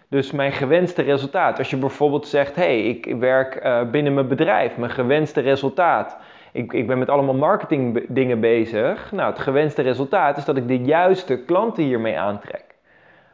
Dus 0.08 0.32
mijn 0.32 0.52
gewenste 0.52 1.02
resultaat. 1.02 1.58
Als 1.58 1.70
je 1.70 1.76
bijvoorbeeld 1.76 2.26
zegt: 2.26 2.56
hé, 2.56 2.62
hey, 2.62 2.86
ik 2.86 3.16
werk 3.18 3.64
uh, 3.64 3.90
binnen 3.90 4.14
mijn 4.14 4.28
bedrijf, 4.28 4.76
mijn 4.76 4.90
gewenste 4.90 5.40
resultaat 5.40 6.16
ik, 6.56 6.72
ik 6.72 6.86
ben 6.86 6.98
met 6.98 7.08
allemaal 7.08 7.34
marketing 7.34 8.06
dingen 8.08 8.40
bezig. 8.40 9.12
Nou, 9.12 9.30
het 9.30 9.38
gewenste 9.38 9.82
resultaat 9.82 10.36
is 10.36 10.44
dat 10.44 10.56
ik 10.56 10.68
de 10.68 10.78
juiste 10.78 11.44
klanten 11.44 11.84
hiermee 11.84 12.18
aantrek. 12.18 12.64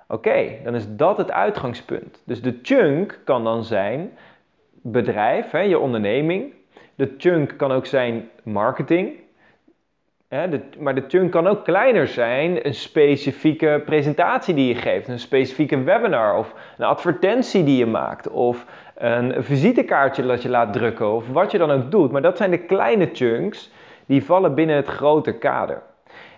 Oké, 0.09 0.45
dan 0.65 0.75
is 0.75 0.97
dat 0.97 1.17
het 1.17 1.31
uitgangspunt. 1.31 2.23
Dus 2.27 2.43
de 2.43 2.59
chunk 2.63 3.21
kan 3.25 3.45
dan 3.45 3.65
zijn 3.65 4.13
bedrijf, 4.83 5.51
hè, 5.51 5.61
je 5.61 5.79
onderneming. 5.79 6.53
De 6.95 7.15
chunk 7.19 7.55
kan 7.57 7.73
ook 7.73 7.87
zijn 7.87 8.29
marketing. 8.43 9.22
Hè, 10.34 10.49
maar 10.79 10.94
de 10.94 11.05
chunk 11.08 11.31
kan 11.31 11.46
ook 11.46 11.64
kleiner 11.64 12.06
zijn, 12.06 12.67
een 12.67 12.75
specifieke 12.75 13.82
presentatie 13.84 14.55
die 14.55 14.69
je 14.69 14.75
geeft, 14.75 15.08
een 15.08 15.19
specifieke 15.19 15.82
webinar 15.82 16.37
of 16.37 16.55
een 16.79 16.84
advertentie 16.84 17.64
die 17.64 17.76
je 17.76 17.87
maakt 17.87 18.29
of 18.29 18.67
een 18.94 19.34
visitekaartje 19.44 20.23
dat 20.23 20.43
je 20.43 20.49
laat 20.49 20.73
drukken 20.73 21.12
of 21.12 21.29
wat 21.29 21.50
je 21.50 21.58
dan 21.58 21.70
ook 21.70 21.90
doet. 21.90 22.12
Maar 22.12 22.23
dat 22.23 22.37
zijn 22.37 22.50
de 22.50 22.58
kleine 22.58 23.08
chunks 23.12 23.70
die 24.06 24.25
vallen 24.25 24.55
binnen 24.55 24.76
het 24.76 24.87
grote 24.87 25.32
kader. 25.32 25.82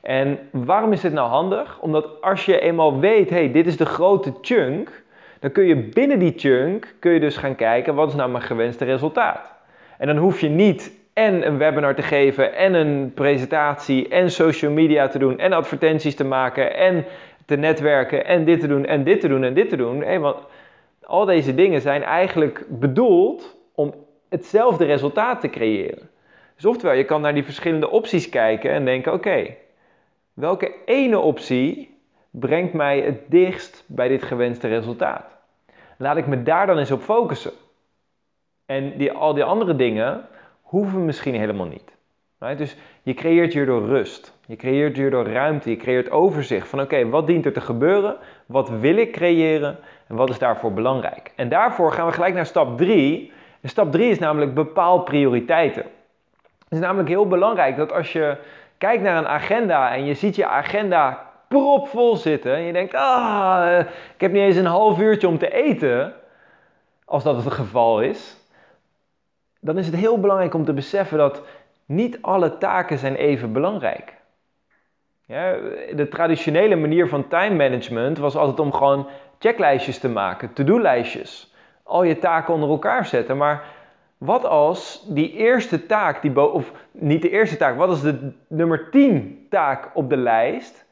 En 0.02 0.38
waarom 0.50 0.92
is 0.92 1.00
dit 1.00 1.12
nou 1.12 1.28
handig? 1.28 1.80
Omdat 1.80 2.22
als 2.22 2.44
je 2.44 2.60
eenmaal 2.60 2.98
weet, 3.00 3.30
hey, 3.30 3.52
dit 3.52 3.66
is 3.66 3.76
de 3.76 3.86
grote 3.86 4.32
chunk, 4.40 5.02
dan 5.40 5.52
kun 5.52 5.64
je 5.64 5.76
binnen 5.76 6.18
die 6.18 6.34
chunk 6.36 6.94
kun 6.98 7.12
je 7.12 7.20
dus 7.20 7.36
gaan 7.36 7.56
kijken 7.56 7.94
wat 7.94 8.08
is 8.08 8.14
nou 8.14 8.30
mijn 8.30 8.42
gewenste 8.42 8.84
resultaat. 8.84 9.54
En 9.98 10.06
dan 10.06 10.16
hoef 10.16 10.40
je 10.40 10.48
niet 10.48 11.02
en 11.14 11.46
een 11.46 11.58
webinar 11.58 11.94
te 11.94 12.02
geven 12.02 12.54
en 12.54 12.74
een 12.74 13.12
presentatie 13.14 14.08
en 14.08 14.30
social 14.30 14.70
media 14.70 15.08
te 15.08 15.18
doen 15.18 15.38
en 15.38 15.52
advertenties 15.52 16.14
te 16.14 16.24
maken 16.24 16.76
en 16.76 17.04
te 17.46 17.56
netwerken 17.56 18.26
en 18.26 18.44
dit 18.44 18.60
te 18.60 18.66
doen 18.66 18.86
en 18.86 19.04
dit 19.04 19.20
te 19.20 19.28
doen 19.28 19.44
en 19.44 19.54
dit 19.54 19.68
te 19.68 19.76
doen. 19.76 20.02
Hey, 20.02 20.20
want 20.20 20.46
al 21.02 21.24
deze 21.24 21.54
dingen 21.54 21.80
zijn 21.80 22.02
eigenlijk 22.02 22.64
bedoeld 22.68 23.56
om 23.74 23.94
hetzelfde 24.28 24.84
resultaat 24.84 25.40
te 25.40 25.48
creëren. 25.48 26.10
Dus 26.54 26.64
oftewel, 26.64 26.94
je 26.94 27.04
kan 27.04 27.20
naar 27.20 27.34
die 27.34 27.44
verschillende 27.44 27.90
opties 27.90 28.28
kijken 28.28 28.70
en 28.70 28.84
denken: 28.84 29.12
oké, 29.12 29.54
welke 30.32 30.74
ene 30.84 31.18
optie 31.18 31.98
brengt 32.30 32.72
mij 32.72 33.00
het 33.00 33.20
dichtst 33.28 33.84
bij 33.86 34.08
dit 34.08 34.22
gewenste 34.22 34.68
resultaat? 34.68 35.24
Laat 35.98 36.16
ik 36.16 36.26
me 36.26 36.42
daar 36.42 36.66
dan 36.66 36.78
eens 36.78 36.90
op 36.90 37.00
focussen. 37.00 37.52
En 38.66 38.96
die, 38.96 39.12
al 39.12 39.34
die 39.34 39.44
andere 39.44 39.76
dingen 39.76 40.28
hoeven 40.74 41.04
misschien 41.04 41.34
helemaal 41.34 41.66
niet. 41.66 41.92
Dus 42.56 42.76
je 43.02 43.14
creëert 43.14 43.52
hierdoor 43.52 43.86
rust. 43.86 44.38
Je 44.46 44.56
creëert 44.56 44.96
hierdoor 44.96 45.26
ruimte. 45.26 45.70
Je 45.70 45.76
creëert 45.76 46.10
overzicht 46.10 46.68
van 46.68 46.80
oké, 46.80 47.08
wat 47.08 47.26
dient 47.26 47.46
er 47.46 47.52
te 47.52 47.60
gebeuren? 47.60 48.16
Wat 48.46 48.68
wil 48.68 48.96
ik 48.96 49.12
creëren? 49.12 49.78
En 50.06 50.16
wat 50.16 50.30
is 50.30 50.38
daarvoor 50.38 50.72
belangrijk? 50.72 51.32
En 51.36 51.48
daarvoor 51.48 51.92
gaan 51.92 52.06
we 52.06 52.12
gelijk 52.12 52.34
naar 52.34 52.46
stap 52.46 52.76
3. 52.76 53.32
En 53.60 53.68
stap 53.68 53.92
3 53.92 54.10
is 54.10 54.18
namelijk 54.18 54.54
bepaal 54.54 55.02
prioriteiten. 55.02 55.82
Het 56.58 56.72
is 56.72 56.78
namelijk 56.78 57.08
heel 57.08 57.28
belangrijk 57.28 57.76
dat 57.76 57.92
als 57.92 58.12
je 58.12 58.36
kijkt 58.78 59.02
naar 59.02 59.16
een 59.16 59.28
agenda 59.28 59.92
en 59.92 60.04
je 60.04 60.14
ziet 60.14 60.36
je 60.36 60.46
agenda 60.46 61.30
propvol 61.48 62.16
zitten 62.16 62.54
en 62.54 62.62
je 62.62 62.72
denkt, 62.72 62.94
ah, 62.94 63.78
ik 64.14 64.20
heb 64.20 64.32
niet 64.32 64.42
eens 64.42 64.56
een 64.56 64.66
half 64.66 64.98
uurtje 64.98 65.28
om 65.28 65.38
te 65.38 65.52
eten, 65.52 66.12
als 67.04 67.22
dat 67.22 67.44
het 67.44 67.52
geval 67.52 68.00
is, 68.00 68.43
dan 69.64 69.78
is 69.78 69.86
het 69.86 69.96
heel 69.96 70.20
belangrijk 70.20 70.54
om 70.54 70.64
te 70.64 70.72
beseffen 70.72 71.18
dat 71.18 71.42
niet 71.86 72.18
alle 72.20 72.58
taken 72.58 72.98
zijn 72.98 73.14
even 73.14 73.52
belangrijk. 73.52 74.14
Ja, 75.26 75.52
de 75.94 76.08
traditionele 76.10 76.76
manier 76.76 77.08
van 77.08 77.28
time 77.28 77.54
management 77.54 78.18
was 78.18 78.36
altijd 78.36 78.60
om 78.60 78.72
gewoon 78.72 79.08
checklijstjes 79.38 79.98
te 79.98 80.08
maken, 80.08 80.52
to-do-lijstjes. 80.52 81.54
Al 81.82 82.02
je 82.02 82.18
taken 82.18 82.54
onder 82.54 82.68
elkaar 82.68 83.06
zetten. 83.06 83.36
Maar 83.36 83.64
wat 84.18 84.44
als 84.44 85.04
die 85.08 85.32
eerste 85.32 85.86
taak, 85.86 86.22
die 86.22 86.40
of 86.40 86.72
niet 86.90 87.22
de 87.22 87.30
eerste 87.30 87.56
taak, 87.56 87.76
wat 87.76 87.88
als 87.88 88.02
de 88.02 88.32
nummer 88.48 88.90
10 88.90 89.46
taak 89.50 89.90
op 89.94 90.10
de 90.10 90.16
lijst 90.16 90.84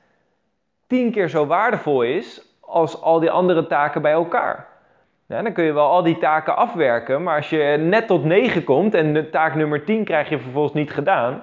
10 0.87 1.11
keer 1.11 1.29
zo 1.29 1.47
waardevol 1.47 2.02
is 2.02 2.57
als 2.61 3.02
al 3.02 3.21
die 3.21 3.31
andere 3.31 3.67
taken 3.67 4.02
bij 4.02 4.12
elkaar? 4.12 4.72
Ja, 5.33 5.43
dan 5.43 5.53
kun 5.53 5.65
je 5.65 5.73
wel 5.73 5.89
al 5.89 6.03
die 6.03 6.19
taken 6.19 6.57
afwerken, 6.57 7.23
maar 7.23 7.37
als 7.37 7.51
je 7.51 7.77
net 7.81 8.07
tot 8.07 8.25
9 8.25 8.65
komt 8.65 8.95
en 8.95 9.12
de 9.12 9.31
taak 9.31 9.55
nummer 9.55 9.85
10 9.85 10.05
krijg 10.05 10.29
je 10.29 10.39
vervolgens 10.39 10.75
niet 10.75 10.91
gedaan, 10.91 11.43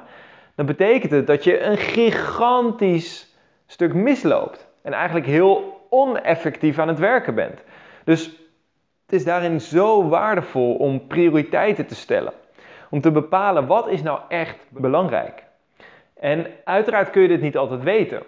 dan 0.56 0.66
betekent 0.66 1.12
het 1.12 1.28
dat 1.28 1.44
je 1.44 1.62
een 1.62 1.78
gigantisch 1.78 3.36
stuk 3.68 3.94
misloopt. 3.94 4.68
En 4.82 4.94
eigenlijk 4.94 5.26
heel 5.26 5.82
oneffectief 5.90 6.80
aan 6.80 6.88
het 6.88 7.00
werken 7.00 7.36
bent. 7.36 7.64
Dus 8.04 8.26
het 9.06 9.14
is 9.14 9.24
daarin 9.24 9.62
zo 9.62 10.08
waardevol 10.08 10.76
om 10.76 11.08
prioriteiten 11.08 11.86
te 11.86 11.96
stellen. 11.96 12.34
Om 12.90 13.02
te 13.02 13.12
bepalen 13.12 13.68
wat 13.68 13.88
is 13.88 14.04
nou 14.04 14.20
echt 14.28 14.58
belangrijk. 14.70 15.44
En 16.20 16.46
uiteraard 16.64 17.10
kun 17.10 17.22
je 17.22 17.28
dit 17.28 17.42
niet 17.42 17.58
altijd 17.58 17.84
weten. 17.84 18.24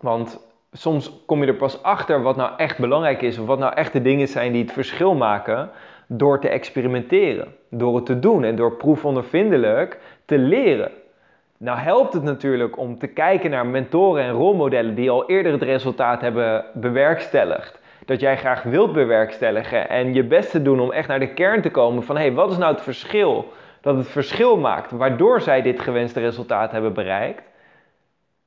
Want 0.00 0.49
soms 0.72 1.22
kom 1.26 1.40
je 1.40 1.46
er 1.46 1.54
pas 1.54 1.82
achter 1.82 2.22
wat 2.22 2.36
nou 2.36 2.50
echt 2.56 2.78
belangrijk 2.78 3.22
is, 3.22 3.38
of 3.38 3.46
wat 3.46 3.58
nou 3.58 3.74
echt 3.74 3.92
de 3.92 4.02
dingen 4.02 4.28
zijn 4.28 4.52
die 4.52 4.62
het 4.62 4.72
verschil 4.72 5.14
maken, 5.14 5.70
door 6.06 6.40
te 6.40 6.48
experimenteren, 6.48 7.54
door 7.70 7.96
het 7.96 8.06
te 8.06 8.18
doen 8.18 8.44
en 8.44 8.56
door 8.56 8.76
proefondervindelijk 8.76 9.98
te 10.24 10.38
leren. 10.38 10.90
Nou 11.56 11.78
helpt 11.78 12.12
het 12.12 12.22
natuurlijk 12.22 12.78
om 12.78 12.98
te 12.98 13.06
kijken 13.06 13.50
naar 13.50 13.66
mentoren 13.66 14.22
en 14.22 14.32
rolmodellen 14.32 14.94
die 14.94 15.10
al 15.10 15.28
eerder 15.28 15.52
het 15.52 15.62
resultaat 15.62 16.20
hebben 16.20 16.64
bewerkstelligd. 16.74 17.80
Dat 18.06 18.20
jij 18.20 18.36
graag 18.36 18.62
wilt 18.62 18.92
bewerkstelligen 18.92 19.88
en 19.88 20.14
je 20.14 20.24
best 20.24 20.50
te 20.50 20.62
doen 20.62 20.80
om 20.80 20.92
echt 20.92 21.08
naar 21.08 21.20
de 21.20 21.34
kern 21.34 21.62
te 21.62 21.70
komen 21.70 22.02
van 22.02 22.16
hé, 22.16 22.22
hey, 22.22 22.32
wat 22.32 22.50
is 22.50 22.56
nou 22.56 22.72
het 22.72 22.82
verschil 22.82 23.52
dat 23.80 23.96
het 23.96 24.08
verschil 24.08 24.56
maakt 24.56 24.90
waardoor 24.90 25.40
zij 25.40 25.62
dit 25.62 25.80
gewenste 25.80 26.20
resultaat 26.20 26.72
hebben 26.72 26.92
bereikt. 26.92 27.49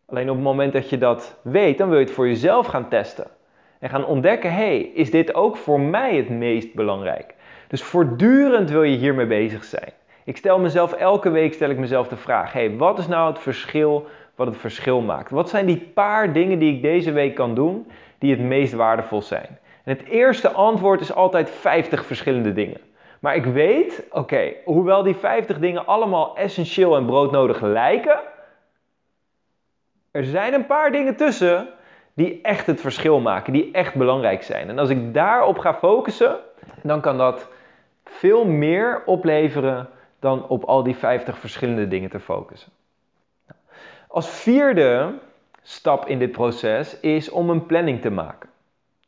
Alleen 0.05 0.29
op 0.29 0.35
het 0.35 0.43
moment 0.43 0.73
dat 0.73 0.89
je 0.89 0.97
dat 0.97 1.39
weet, 1.41 1.77
dan 1.77 1.89
wil 1.89 1.97
je 1.97 2.05
het 2.05 2.13
voor 2.13 2.27
jezelf 2.27 2.67
gaan 2.67 2.89
testen. 2.89 3.27
En 3.79 3.89
gaan 3.89 4.05
ontdekken, 4.05 4.53
hé, 4.53 4.55
hey, 4.55 4.79
is 4.79 5.11
dit 5.11 5.33
ook 5.33 5.57
voor 5.57 5.79
mij 5.79 6.15
het 6.15 6.29
meest 6.29 6.73
belangrijk? 6.73 7.35
Dus 7.67 7.83
voortdurend 7.83 8.69
wil 8.69 8.83
je 8.83 8.97
hiermee 8.97 9.25
bezig 9.25 9.63
zijn. 9.63 9.91
Ik 10.23 10.37
stel 10.37 10.59
mezelf 10.59 10.93
elke 10.93 11.29
week 11.29 11.53
stel 11.53 11.69
ik 11.69 11.77
mezelf 11.77 12.07
de 12.07 12.17
vraag: 12.17 12.53
hey, 12.53 12.77
wat 12.77 12.99
is 12.99 13.07
nou 13.07 13.29
het 13.29 13.39
verschil 13.39 14.07
wat 14.35 14.47
het 14.47 14.57
verschil 14.57 15.01
maakt? 15.01 15.31
Wat 15.31 15.49
zijn 15.49 15.65
die 15.65 15.91
paar 15.93 16.33
dingen 16.33 16.59
die 16.59 16.75
ik 16.75 16.81
deze 16.81 17.11
week 17.11 17.35
kan 17.35 17.55
doen 17.55 17.87
die 18.17 18.31
het 18.31 18.39
meest 18.39 18.73
waardevol 18.73 19.21
zijn? 19.21 19.57
En 19.83 19.97
het 19.97 20.07
eerste 20.07 20.51
antwoord 20.51 21.01
is 21.01 21.13
altijd 21.13 21.49
50 21.49 22.05
verschillende 22.05 22.53
dingen. 22.53 22.81
Maar 23.19 23.35
ik 23.35 23.45
weet, 23.45 24.03
oké, 24.11 24.53
hoewel 24.65 25.03
die 25.03 25.15
50 25.15 25.59
dingen 25.59 25.85
allemaal 25.85 26.35
essentieel 26.35 26.95
en 26.95 27.05
broodnodig 27.05 27.61
lijken, 27.61 28.19
er 30.13 30.25
zijn 30.25 30.53
een 30.53 30.65
paar 30.65 30.91
dingen 30.91 31.15
tussen 31.15 31.67
die 32.13 32.39
echt 32.41 32.65
het 32.65 32.81
verschil 32.81 33.19
maken, 33.19 33.53
die 33.53 33.71
echt 33.71 33.95
belangrijk 33.95 34.43
zijn. 34.43 34.69
En 34.69 34.79
als 34.79 34.89
ik 34.89 35.13
daarop 35.13 35.57
ga 35.57 35.73
focussen, 35.73 36.37
dan 36.81 37.01
kan 37.01 37.17
dat 37.17 37.47
veel 38.03 38.45
meer 38.45 39.01
opleveren 39.05 39.89
dan 40.19 40.47
op 40.47 40.63
al 40.63 40.83
die 40.83 40.95
50 40.95 41.37
verschillende 41.37 41.87
dingen 41.87 42.09
te 42.09 42.19
focussen. 42.19 42.71
Als 44.07 44.29
vierde 44.29 45.13
stap 45.61 46.07
in 46.07 46.19
dit 46.19 46.31
proces 46.31 46.99
is 46.99 47.29
om 47.29 47.49
een 47.49 47.65
planning 47.65 48.01
te 48.01 48.11
maken. 48.11 48.49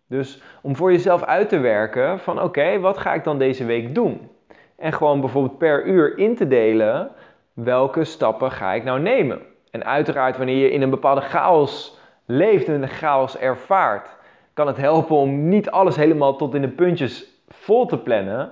Dus 0.07 0.41
om 0.62 0.75
voor 0.75 0.91
jezelf 0.91 1.24
uit 1.24 1.50
te 1.50 1.59
werken 1.59 2.19
van 2.19 2.41
oké, 2.41 2.79
wat 2.79 2.97
ga 2.97 3.13
ik 3.13 3.24
dan 3.24 3.38
deze 3.38 3.65
week 3.65 3.95
doen? 3.95 4.29
En 4.75 4.93
gewoon 4.93 5.19
bijvoorbeeld 5.19 5.57
per 5.57 5.85
uur 5.85 6.17
in 6.17 6.35
te 6.35 6.47
delen 6.47 7.12
welke 7.53 8.03
stappen 8.03 8.51
ga 8.51 8.74
ik 8.74 8.83
nou 8.83 9.00
nemen. 9.00 9.53
En 9.75 9.86
uiteraard 9.86 10.38
wanneer 10.38 10.58
je 10.58 10.72
in 10.72 10.82
een 10.82 10.89
bepaalde 10.89 11.22
chaos 11.22 11.98
leeft 12.25 12.67
en 12.67 12.82
een 12.82 12.88
chaos 12.89 13.38
ervaart, 13.38 14.17
kan 14.53 14.67
het 14.67 14.77
helpen 14.77 15.15
om 15.15 15.48
niet 15.48 15.70
alles 15.70 15.96
helemaal 15.96 16.36
tot 16.36 16.55
in 16.55 16.62
de 16.62 16.67
puntjes 16.67 17.25
vol 17.48 17.86
te 17.86 17.98
plannen. 17.98 18.51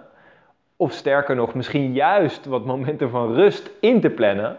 Of 0.77 0.91
sterker 0.91 1.35
nog, 1.35 1.53
misschien 1.53 1.93
juist 1.93 2.45
wat 2.45 2.65
momenten 2.65 3.09
van 3.09 3.33
rust 3.33 3.71
in 3.79 4.01
te 4.01 4.09
plannen. 4.09 4.57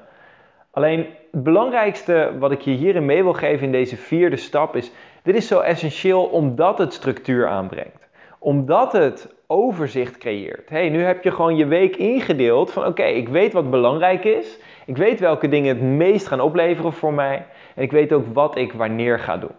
Alleen 0.70 1.06
het 1.30 1.42
belangrijkste 1.42 2.32
wat 2.38 2.52
ik 2.52 2.60
je 2.60 2.70
hierin 2.70 3.04
mee 3.04 3.22
wil 3.22 3.32
geven 3.32 3.66
in 3.66 3.72
deze 3.72 3.96
vierde 3.96 4.36
stap 4.36 4.76
is: 4.76 4.92
dit 5.22 5.34
is 5.34 5.46
zo 5.46 5.60
essentieel 5.60 6.24
omdat 6.24 6.78
het 6.78 6.92
structuur 6.92 7.48
aanbrengt. 7.48 8.08
Omdat 8.38 8.92
het 8.92 9.34
overzicht 9.46 10.18
creëert. 10.18 10.68
hey, 10.68 10.88
nu 10.88 11.02
heb 11.02 11.24
je 11.24 11.30
gewoon 11.30 11.56
je 11.56 11.66
week 11.66 11.96
ingedeeld 11.96 12.72
van 12.72 12.86
oké, 12.86 13.04
ik 13.04 13.28
weet 13.28 13.52
wat 13.52 13.70
belangrijk 13.70 14.24
is. 14.24 14.58
Ik 14.86 14.96
weet 14.96 15.20
welke 15.20 15.48
dingen 15.48 15.76
het 15.76 15.84
meest 15.84 16.26
gaan 16.26 16.40
opleveren 16.40 16.92
voor 16.92 17.12
mij. 17.12 17.46
En 17.74 17.82
ik 17.82 17.92
weet 17.92 18.12
ook 18.12 18.26
wat 18.32 18.56
ik 18.56 18.72
wanneer 18.72 19.18
ga 19.18 19.36
doen. 19.36 19.54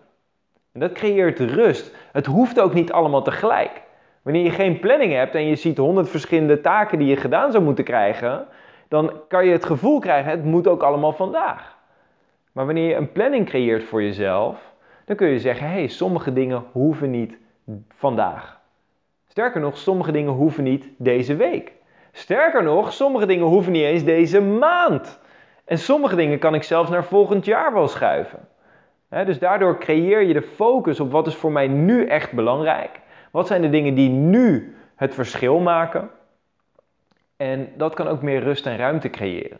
En 0.71 0.79
dat 0.79 0.91
creëert 0.91 1.39
rust. 1.39 1.95
Het 2.11 2.25
hoeft 2.25 2.59
ook 2.59 2.73
niet 2.73 2.91
allemaal 2.91 3.21
tegelijk. 3.21 3.81
Wanneer 4.21 4.43
je 4.43 4.51
geen 4.51 4.79
planning 4.79 5.13
hebt 5.13 5.35
en 5.35 5.47
je 5.47 5.55
ziet 5.55 5.77
honderd 5.77 6.09
verschillende 6.09 6.61
taken 6.61 6.97
die 6.97 7.07
je 7.07 7.15
gedaan 7.15 7.51
zou 7.51 7.63
moeten 7.63 7.83
krijgen, 7.83 8.47
dan 8.87 9.11
kan 9.27 9.45
je 9.45 9.51
het 9.51 9.65
gevoel 9.65 9.99
krijgen, 9.99 10.31
het 10.31 10.43
moet 10.43 10.67
ook 10.67 10.83
allemaal 10.83 11.13
vandaag. 11.13 11.77
Maar 12.51 12.65
wanneer 12.65 12.87
je 12.87 12.95
een 12.95 13.11
planning 13.11 13.45
creëert 13.45 13.83
voor 13.83 14.01
jezelf, 14.03 14.73
dan 15.05 15.15
kun 15.15 15.27
je 15.27 15.39
zeggen, 15.39 15.67
hé, 15.67 15.73
hey, 15.73 15.87
sommige 15.87 16.33
dingen 16.33 16.63
hoeven 16.71 17.11
niet 17.11 17.37
vandaag. 17.89 18.59
Sterker 19.27 19.61
nog, 19.61 19.77
sommige 19.77 20.11
dingen 20.11 20.31
hoeven 20.31 20.63
niet 20.63 20.89
deze 20.97 21.35
week. 21.35 21.74
Sterker 22.17 22.63
nog, 22.63 22.93
sommige 22.93 23.25
dingen 23.25 23.45
hoeven 23.45 23.71
niet 23.71 23.83
eens 23.83 24.03
deze 24.03 24.41
maand. 24.41 25.19
En 25.65 25.77
sommige 25.77 26.15
dingen 26.15 26.39
kan 26.39 26.53
ik 26.53 26.63
zelfs 26.63 26.89
naar 26.89 27.03
volgend 27.03 27.45
jaar 27.45 27.73
wel 27.73 27.87
schuiven. 27.87 28.39
dus 29.09 29.39
daardoor 29.39 29.77
creëer 29.79 30.21
je 30.21 30.33
de 30.33 30.41
focus 30.41 30.99
op 30.99 31.11
wat 31.11 31.27
is 31.27 31.35
voor 31.35 31.51
mij 31.51 31.67
nu 31.67 32.05
echt 32.05 32.31
belangrijk. 32.31 32.99
Wat 33.31 33.47
zijn 33.47 33.61
de 33.61 33.69
dingen 33.69 33.95
die 33.95 34.09
nu 34.09 34.75
het 34.95 35.13
verschil 35.13 35.59
maken? 35.59 36.09
En 37.37 37.69
dat 37.77 37.93
kan 37.93 38.07
ook 38.07 38.21
meer 38.21 38.39
rust 38.39 38.65
en 38.65 38.77
ruimte 38.77 39.09
creëren. 39.09 39.59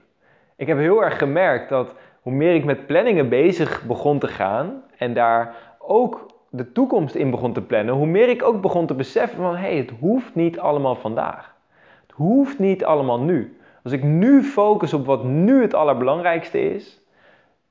Ik 0.56 0.68
heb 0.68 0.78
heel 0.78 1.04
erg 1.04 1.18
gemerkt 1.18 1.70
dat 1.70 1.96
hoe 2.22 2.34
meer 2.34 2.56
ik 2.56 2.66
met 2.66 2.88
planningen 2.88 3.30
bezig 3.30 3.84
begon 3.84 4.20
te 4.20 4.28
gaan 4.28 4.84
en 4.98 5.14
daar 5.14 5.56
ook 5.80 6.26
de 6.50 6.72
toekomst 6.72 7.16
in 7.16 7.30
begon 7.30 7.54
te 7.54 7.62
plannen, 7.62 7.96
hoe 7.96 8.08
meer 8.08 8.30
ik 8.30 8.44
ook 8.44 8.62
begon 8.62 8.86
te 8.86 8.94
beseffen 8.94 9.38
van 9.38 9.56
hé, 9.56 9.68
hey, 9.68 9.78
het 9.78 9.92
hoeft 10.00 10.36
niet 10.36 10.60
allemaal 10.60 10.96
vandaag. 10.96 11.55
Hoeft 12.16 12.60
niet 12.60 12.86
allemaal 12.86 13.20
nu. 13.20 13.58
Als 13.84 13.94
ik 13.94 14.04
nu 14.04 14.44
focus 14.44 14.94
op 14.94 15.06
wat 15.06 15.24
nu 15.24 15.62
het 15.62 15.74
allerbelangrijkste 15.74 16.74
is, 16.74 17.02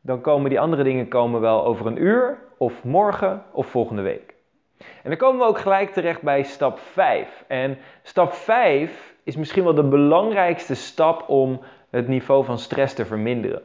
dan 0.00 0.20
komen 0.20 0.50
die 0.50 0.60
andere 0.60 0.82
dingen 0.82 1.08
komen 1.08 1.40
wel 1.40 1.64
over 1.64 1.86
een 1.86 2.02
uur 2.02 2.38
of 2.58 2.84
morgen 2.84 3.42
of 3.52 3.66
volgende 3.66 4.02
week. 4.02 4.34
En 4.78 5.10
dan 5.10 5.16
komen 5.16 5.40
we 5.40 5.46
ook 5.46 5.58
gelijk 5.58 5.92
terecht 5.92 6.22
bij 6.22 6.42
stap 6.42 6.78
5. 6.78 7.44
En 7.48 7.78
stap 8.02 8.32
5 8.32 9.14
is 9.22 9.36
misschien 9.36 9.64
wel 9.64 9.74
de 9.74 9.88
belangrijkste 9.88 10.74
stap 10.74 11.28
om 11.28 11.60
het 11.90 12.08
niveau 12.08 12.44
van 12.44 12.58
stress 12.58 12.94
te 12.94 13.04
verminderen. 13.04 13.62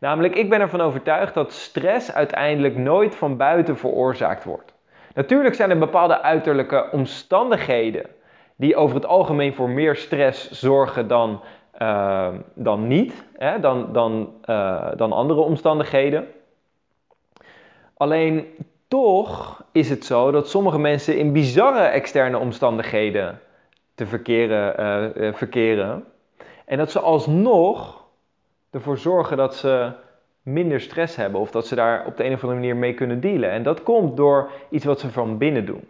Namelijk, 0.00 0.34
ik 0.34 0.50
ben 0.50 0.60
ervan 0.60 0.80
overtuigd 0.80 1.34
dat 1.34 1.52
stress 1.52 2.12
uiteindelijk 2.12 2.76
nooit 2.76 3.14
van 3.14 3.36
buiten 3.36 3.76
veroorzaakt 3.76 4.44
wordt. 4.44 4.74
Natuurlijk 5.14 5.54
zijn 5.54 5.70
er 5.70 5.78
bepaalde 5.78 6.22
uiterlijke 6.22 6.88
omstandigheden 6.92 8.06
die 8.60 8.76
over 8.76 8.94
het 8.94 9.06
algemeen 9.06 9.54
voor 9.54 9.68
meer 9.68 9.96
stress 9.96 10.50
zorgen 10.50 11.08
dan, 11.08 11.40
uh, 11.82 12.28
dan 12.54 12.86
niet, 12.86 13.24
hè, 13.36 13.60
dan, 13.60 13.92
dan, 13.92 14.32
uh, 14.46 14.88
dan 14.96 15.12
andere 15.12 15.40
omstandigheden. 15.40 16.26
Alleen 17.96 18.46
toch 18.88 19.64
is 19.72 19.90
het 19.90 20.04
zo 20.04 20.30
dat 20.30 20.48
sommige 20.48 20.78
mensen 20.78 21.18
in 21.18 21.32
bizarre 21.32 21.82
externe 21.82 22.38
omstandigheden 22.38 23.40
te 23.94 24.06
verkeren, 24.06 25.14
uh, 25.16 25.34
verkeren. 25.34 26.04
En 26.64 26.78
dat 26.78 26.90
ze 26.90 27.00
alsnog 27.00 28.04
ervoor 28.70 28.98
zorgen 28.98 29.36
dat 29.36 29.54
ze 29.54 29.92
minder 30.42 30.80
stress 30.80 31.16
hebben 31.16 31.40
of 31.40 31.50
dat 31.50 31.66
ze 31.66 31.74
daar 31.74 32.06
op 32.06 32.16
de 32.16 32.24
een 32.24 32.32
of 32.32 32.42
andere 32.42 32.60
manier 32.60 32.76
mee 32.76 32.94
kunnen 32.94 33.20
dealen. 33.20 33.50
En 33.50 33.62
dat 33.62 33.82
komt 33.82 34.16
door 34.16 34.50
iets 34.70 34.84
wat 34.84 35.00
ze 35.00 35.10
van 35.10 35.38
binnen 35.38 35.66
doen. 35.66 35.88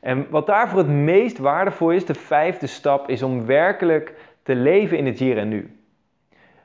En 0.00 0.26
wat 0.30 0.46
daarvoor 0.46 0.78
het 0.78 0.88
meest 0.88 1.38
waardevol 1.38 1.90
is, 1.90 2.06
de 2.06 2.14
vijfde 2.14 2.66
stap, 2.66 3.08
is 3.08 3.22
om 3.22 3.46
werkelijk 3.46 4.14
te 4.42 4.54
leven 4.54 4.98
in 4.98 5.06
het 5.06 5.18
hier 5.18 5.38
en 5.38 5.48
nu. 5.48 5.78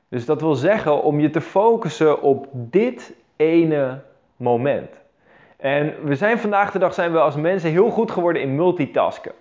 Dus 0.10 0.26
dat 0.26 0.42
wil 0.42 0.56
zeggen 0.56 1.04
om 1.04 1.20
je 1.20 1.30
te 1.30 1.42
focussen 1.42 2.22
op 2.22 2.48
dit 2.54 3.16
ene 3.36 4.02
moment. 4.38 5.02
En 5.58 5.94
we 6.04 6.16
zijn 6.16 6.40
vandaag 6.40 6.72
de 6.72 6.80
dag 6.80 6.94
zijn 6.94 7.12
we 7.12 7.20
als 7.20 7.36
mensen 7.36 7.70
heel 7.70 7.90
goed 7.90 8.12
geworden 8.12 8.42
in 8.42 8.56
multitasken. 8.56 9.32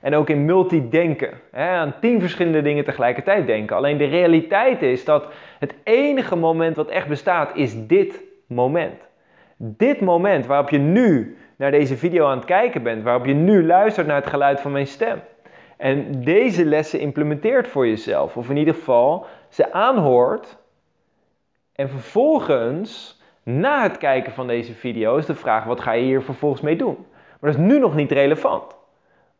En 0.00 0.14
ook 0.14 0.28
in 0.28 0.44
multidenken. 0.44 1.30
Hè, 1.50 1.68
aan 1.68 1.94
tien 2.00 2.20
verschillende 2.20 2.62
dingen 2.62 2.84
tegelijkertijd 2.84 3.46
denken. 3.46 3.76
Alleen 3.76 3.98
de 3.98 4.04
realiteit 4.04 4.82
is 4.82 5.04
dat 5.04 5.26
het 5.58 5.74
enige 5.82 6.36
moment 6.36 6.76
wat 6.76 6.88
echt 6.88 7.08
bestaat, 7.08 7.56
is 7.56 7.86
dit 7.86 8.22
moment. 8.46 9.08
Dit 9.56 10.00
moment 10.00 10.46
waarop 10.46 10.70
je 10.70 10.78
nu 10.78 11.36
naar 11.56 11.70
deze 11.70 11.96
video 11.96 12.26
aan 12.26 12.36
het 12.36 12.46
kijken 12.46 12.82
bent. 12.82 13.02
Waarop 13.02 13.26
je 13.26 13.34
nu 13.34 13.66
luistert 13.66 14.06
naar 14.06 14.16
het 14.16 14.26
geluid 14.26 14.60
van 14.60 14.72
mijn 14.72 14.86
stem. 14.86 15.20
En 15.76 16.22
deze 16.24 16.64
lessen 16.64 17.00
implementeert 17.00 17.68
voor 17.68 17.86
jezelf. 17.86 18.36
Of 18.36 18.50
in 18.50 18.56
ieder 18.56 18.74
geval 18.74 19.26
ze 19.48 19.72
aanhoort. 19.72 20.56
En 21.74 21.88
vervolgens, 21.88 23.20
na 23.42 23.82
het 23.82 23.98
kijken 23.98 24.32
van 24.32 24.46
deze 24.46 24.74
video, 24.74 25.16
is 25.16 25.26
de 25.26 25.34
vraag: 25.34 25.64
wat 25.64 25.80
ga 25.80 25.92
je 25.92 26.04
hier 26.04 26.22
vervolgens 26.22 26.62
mee 26.62 26.76
doen? 26.76 27.06
Maar 27.40 27.52
dat 27.52 27.60
is 27.60 27.66
nu 27.66 27.78
nog 27.78 27.94
niet 27.94 28.12
relevant. 28.12 28.76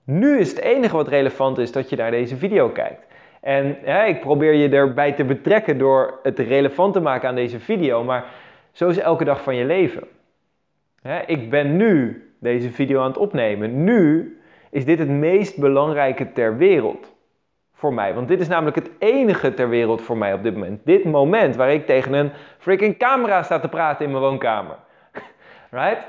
Nu 0.05 0.39
is 0.39 0.49
het 0.49 0.61
enige 0.61 0.97
wat 0.97 1.09
relevant 1.09 1.59
is 1.59 1.73
dat 1.73 1.91
je 1.91 1.97
naar 1.97 2.11
deze 2.11 2.37
video 2.37 2.69
kijkt. 2.69 3.07
En 3.41 3.79
ik 4.07 4.21
probeer 4.21 4.53
je 4.53 4.69
erbij 4.69 5.13
te 5.13 5.25
betrekken 5.25 5.79
door 5.79 6.19
het 6.23 6.39
relevant 6.39 6.93
te 6.93 7.01
maken 7.01 7.29
aan 7.29 7.35
deze 7.35 7.61
video, 7.61 8.05
maar 8.05 8.25
zo 8.73 8.89
is 8.89 8.99
elke 8.99 9.25
dag 9.25 9.43
van 9.43 9.55
je 9.55 9.65
leven. 9.65 10.03
Ik 11.27 11.51
ben 11.51 11.77
nu 11.77 12.23
deze 12.41 12.71
video 12.71 13.01
aan 13.01 13.09
het 13.09 13.17
opnemen. 13.17 13.85
Nu 13.85 14.39
is 14.71 14.85
dit 14.85 14.99
het 14.99 15.09
meest 15.09 15.59
belangrijke 15.59 16.33
ter 16.33 16.57
wereld 16.57 17.13
voor 17.73 17.95
mij. 17.95 18.15
Want 18.15 18.29
dit 18.29 18.41
is 18.41 18.49
namelijk 18.49 18.77
het 18.77 18.91
enige 18.99 19.55
ter 19.55 19.69
wereld 19.69 20.03
voor 20.03 20.17
mij 20.17 20.33
op 20.33 20.43
dit 20.43 20.55
moment. 20.55 20.81
Dit 20.85 21.05
moment 21.05 21.57
waar 21.57 21.73
ik 21.73 21.87
tegen 21.87 22.13
een 22.13 22.33
freaking 22.59 22.99
camera 22.99 23.43
sta 23.43 23.59
te 23.59 23.69
praten 23.69 24.05
in 24.05 24.11
mijn 24.11 24.23
woonkamer. 24.23 24.77
right? 25.71 26.07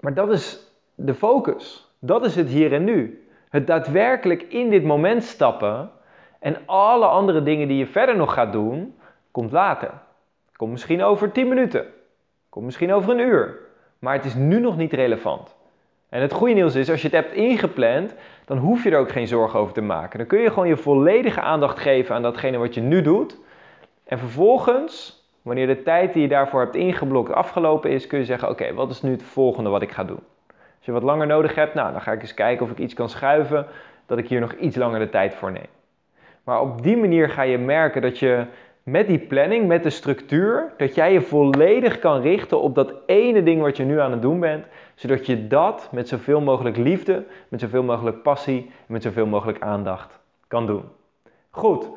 Maar 0.00 0.14
dat 0.14 0.30
is 0.30 0.72
de 0.94 1.14
focus. 1.14 1.94
Dat 1.98 2.24
is 2.24 2.36
het 2.36 2.48
hier 2.48 2.72
en 2.72 2.84
nu. 2.84 3.26
Het 3.48 3.66
daadwerkelijk 3.66 4.42
in 4.42 4.70
dit 4.70 4.84
moment 4.84 5.24
stappen 5.24 5.90
en 6.40 6.56
alle 6.66 7.06
andere 7.06 7.42
dingen 7.42 7.68
die 7.68 7.78
je 7.78 7.86
verder 7.86 8.16
nog 8.16 8.34
gaat 8.34 8.52
doen, 8.52 8.94
komt 9.30 9.52
later. 9.52 9.90
Komt 10.56 10.70
misschien 10.70 11.02
over 11.02 11.32
10 11.32 11.48
minuten. 11.48 11.86
Komt 12.48 12.64
misschien 12.64 12.92
over 12.92 13.10
een 13.10 13.18
uur. 13.18 13.70
Maar 14.02 14.14
het 14.14 14.24
is 14.24 14.34
nu 14.34 14.60
nog 14.60 14.76
niet 14.76 14.92
relevant. 14.92 15.56
En 16.08 16.20
het 16.20 16.32
goede 16.32 16.54
nieuws 16.54 16.74
is, 16.74 16.90
als 16.90 17.02
je 17.02 17.08
het 17.08 17.16
hebt 17.16 17.34
ingepland, 17.34 18.14
dan 18.44 18.58
hoef 18.58 18.84
je 18.84 18.90
er 18.90 18.98
ook 18.98 19.10
geen 19.10 19.26
zorgen 19.26 19.60
over 19.60 19.74
te 19.74 19.80
maken. 19.80 20.18
Dan 20.18 20.26
kun 20.26 20.40
je 20.40 20.48
gewoon 20.48 20.68
je 20.68 20.76
volledige 20.76 21.40
aandacht 21.40 21.78
geven 21.78 22.14
aan 22.14 22.22
datgene 22.22 22.56
wat 22.56 22.74
je 22.74 22.80
nu 22.80 23.02
doet. 23.02 23.38
En 24.04 24.18
vervolgens, 24.18 25.22
wanneer 25.42 25.66
de 25.66 25.82
tijd 25.82 26.12
die 26.12 26.22
je 26.22 26.28
daarvoor 26.28 26.60
hebt 26.60 26.74
ingeblokt 26.74 27.32
afgelopen 27.32 27.90
is, 27.90 28.06
kun 28.06 28.18
je 28.18 28.24
zeggen: 28.24 28.48
Oké, 28.48 28.74
wat 28.74 28.90
is 28.90 29.02
nu 29.02 29.10
het 29.10 29.22
volgende 29.22 29.70
wat 29.70 29.82
ik 29.82 29.92
ga 29.92 30.04
doen? 30.04 30.22
Als 30.48 30.86
je 30.86 30.92
wat 30.92 31.02
langer 31.02 31.26
nodig 31.26 31.54
hebt, 31.54 31.74
nou, 31.74 31.92
dan 31.92 32.00
ga 32.00 32.12
ik 32.12 32.22
eens 32.22 32.34
kijken 32.34 32.64
of 32.64 32.70
ik 32.70 32.78
iets 32.78 32.94
kan 32.94 33.08
schuiven, 33.08 33.66
dat 34.06 34.18
ik 34.18 34.28
hier 34.28 34.40
nog 34.40 34.52
iets 34.52 34.76
langer 34.76 34.98
de 34.98 35.10
tijd 35.10 35.34
voor 35.34 35.52
neem. 35.52 35.70
Maar 36.44 36.60
op 36.60 36.82
die 36.82 36.96
manier 36.96 37.28
ga 37.28 37.42
je 37.42 37.58
merken 37.58 38.02
dat 38.02 38.18
je 38.18 38.46
met 38.82 39.06
die 39.06 39.18
planning, 39.18 39.66
met 39.66 39.82
de 39.82 39.90
structuur, 39.90 40.72
dat 40.76 40.94
jij 40.94 41.12
je 41.12 41.20
volledig 41.20 41.98
kan 41.98 42.20
richten 42.20 42.60
op 42.60 42.74
dat 42.74 42.94
ene 43.06 43.42
ding 43.42 43.60
wat 43.60 43.76
je 43.76 43.84
nu 43.84 44.00
aan 44.00 44.10
het 44.10 44.22
doen 44.22 44.40
bent, 44.40 44.64
zodat 44.94 45.26
je 45.26 45.46
dat 45.46 45.88
met 45.90 46.08
zoveel 46.08 46.40
mogelijk 46.40 46.76
liefde, 46.76 47.24
met 47.48 47.60
zoveel 47.60 47.82
mogelijk 47.82 48.22
passie 48.22 48.70
en 48.86 48.92
met 48.92 49.02
zoveel 49.02 49.26
mogelijk 49.26 49.60
aandacht 49.60 50.18
kan 50.48 50.66
doen. 50.66 50.84
Goed, 51.50 51.88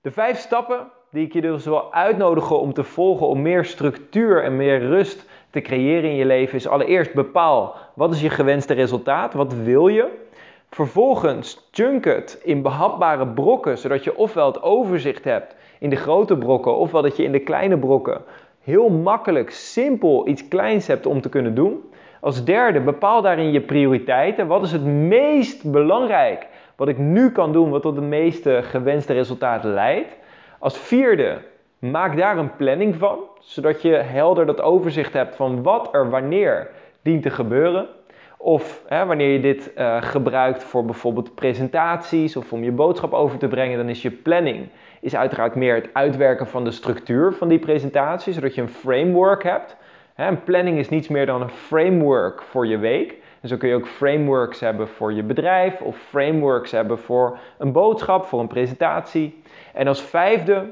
de 0.00 0.10
vijf 0.10 0.38
stappen 0.38 0.90
die 1.10 1.26
ik 1.26 1.32
je 1.32 1.40
dus 1.40 1.64
wil 1.64 1.92
uitnodigen 1.92 2.60
om 2.60 2.72
te 2.72 2.84
volgen 2.84 3.26
om 3.26 3.42
meer 3.42 3.64
structuur 3.64 4.42
en 4.42 4.56
meer 4.56 4.78
rust 4.78 5.28
te 5.50 5.60
creëren 5.60 6.10
in 6.10 6.16
je 6.16 6.26
leven 6.26 6.54
is 6.54 6.68
allereerst 6.68 7.14
bepaal 7.14 7.76
wat 7.94 8.12
is 8.14 8.20
je 8.20 8.30
gewenste 8.30 8.74
resultaat, 8.74 9.34
wat 9.34 9.54
wil 9.54 9.88
je? 9.88 10.26
Vervolgens 10.70 11.68
chunk 11.70 12.04
het 12.04 12.40
in 12.42 12.62
behapbare 12.62 13.26
brokken, 13.26 13.78
zodat 13.78 14.04
je 14.04 14.16
ofwel 14.16 14.46
het 14.46 14.62
overzicht 14.62 15.24
hebt 15.24 15.56
in 15.78 15.90
de 15.90 15.96
grote 15.96 16.36
brokken, 16.36 16.76
ofwel 16.76 17.02
dat 17.02 17.16
je 17.16 17.24
in 17.24 17.32
de 17.32 17.40
kleine 17.40 17.78
brokken 17.78 18.22
heel 18.68 18.88
makkelijk, 18.88 19.50
simpel 19.50 20.28
iets 20.28 20.48
kleins 20.48 20.86
hebt 20.86 21.06
om 21.06 21.20
te 21.20 21.28
kunnen 21.28 21.54
doen. 21.54 21.84
Als 22.20 22.44
derde, 22.44 22.80
bepaal 22.80 23.22
daarin 23.22 23.52
je 23.52 23.60
prioriteiten. 23.60 24.46
Wat 24.46 24.62
is 24.62 24.72
het 24.72 24.84
meest 24.84 25.70
belangrijk 25.70 26.46
wat 26.76 26.88
ik 26.88 26.98
nu 26.98 27.30
kan 27.32 27.52
doen, 27.52 27.70
wat 27.70 27.82
tot 27.82 27.94
de 27.94 28.00
meeste 28.00 28.60
gewenste 28.62 29.12
resultaten 29.12 29.70
leidt? 29.70 30.16
Als 30.58 30.78
vierde, 30.78 31.38
maak 31.78 32.16
daar 32.16 32.38
een 32.38 32.56
planning 32.56 32.96
van, 32.96 33.18
zodat 33.40 33.82
je 33.82 33.92
helder 33.94 34.46
dat 34.46 34.60
overzicht 34.60 35.12
hebt 35.12 35.36
van 35.36 35.62
wat 35.62 35.88
er 35.94 36.10
wanneer 36.10 36.70
dient 37.02 37.22
te 37.22 37.30
gebeuren. 37.30 37.86
Of 38.40 38.82
hè, 38.88 39.06
wanneer 39.06 39.32
je 39.32 39.40
dit 39.40 39.72
uh, 39.78 40.02
gebruikt 40.02 40.64
voor 40.64 40.84
bijvoorbeeld 40.84 41.34
presentaties 41.34 42.36
of 42.36 42.52
om 42.52 42.64
je 42.64 42.72
boodschap 42.72 43.12
over 43.12 43.38
te 43.38 43.48
brengen, 43.48 43.78
dan 43.78 43.88
is 43.88 44.02
je 44.02 44.10
planning 44.10 44.68
is 45.00 45.16
uiteraard 45.16 45.54
meer 45.54 45.74
het 45.74 45.88
uitwerken 45.92 46.46
van 46.46 46.64
de 46.64 46.70
structuur 46.70 47.32
van 47.32 47.48
die 47.48 47.58
presentatie, 47.58 48.32
zodat 48.32 48.54
je 48.54 48.60
een 48.60 48.68
framework 48.68 49.42
hebt. 49.42 49.76
Hè, 50.14 50.28
een 50.28 50.42
planning 50.42 50.78
is 50.78 50.88
niets 50.88 51.08
meer 51.08 51.26
dan 51.26 51.42
een 51.42 51.48
framework 51.48 52.42
voor 52.42 52.66
je 52.66 52.78
week. 52.78 53.16
En 53.40 53.48
zo 53.48 53.56
kun 53.56 53.68
je 53.68 53.74
ook 53.74 53.88
frameworks 53.88 54.60
hebben 54.60 54.88
voor 54.88 55.12
je 55.12 55.22
bedrijf 55.22 55.80
of 55.80 55.96
frameworks 55.96 56.70
hebben 56.70 56.98
voor 56.98 57.38
een 57.58 57.72
boodschap, 57.72 58.24
voor 58.24 58.40
een 58.40 58.46
presentatie. 58.46 59.42
En 59.74 59.86
als 59.86 60.02
vijfde, 60.02 60.70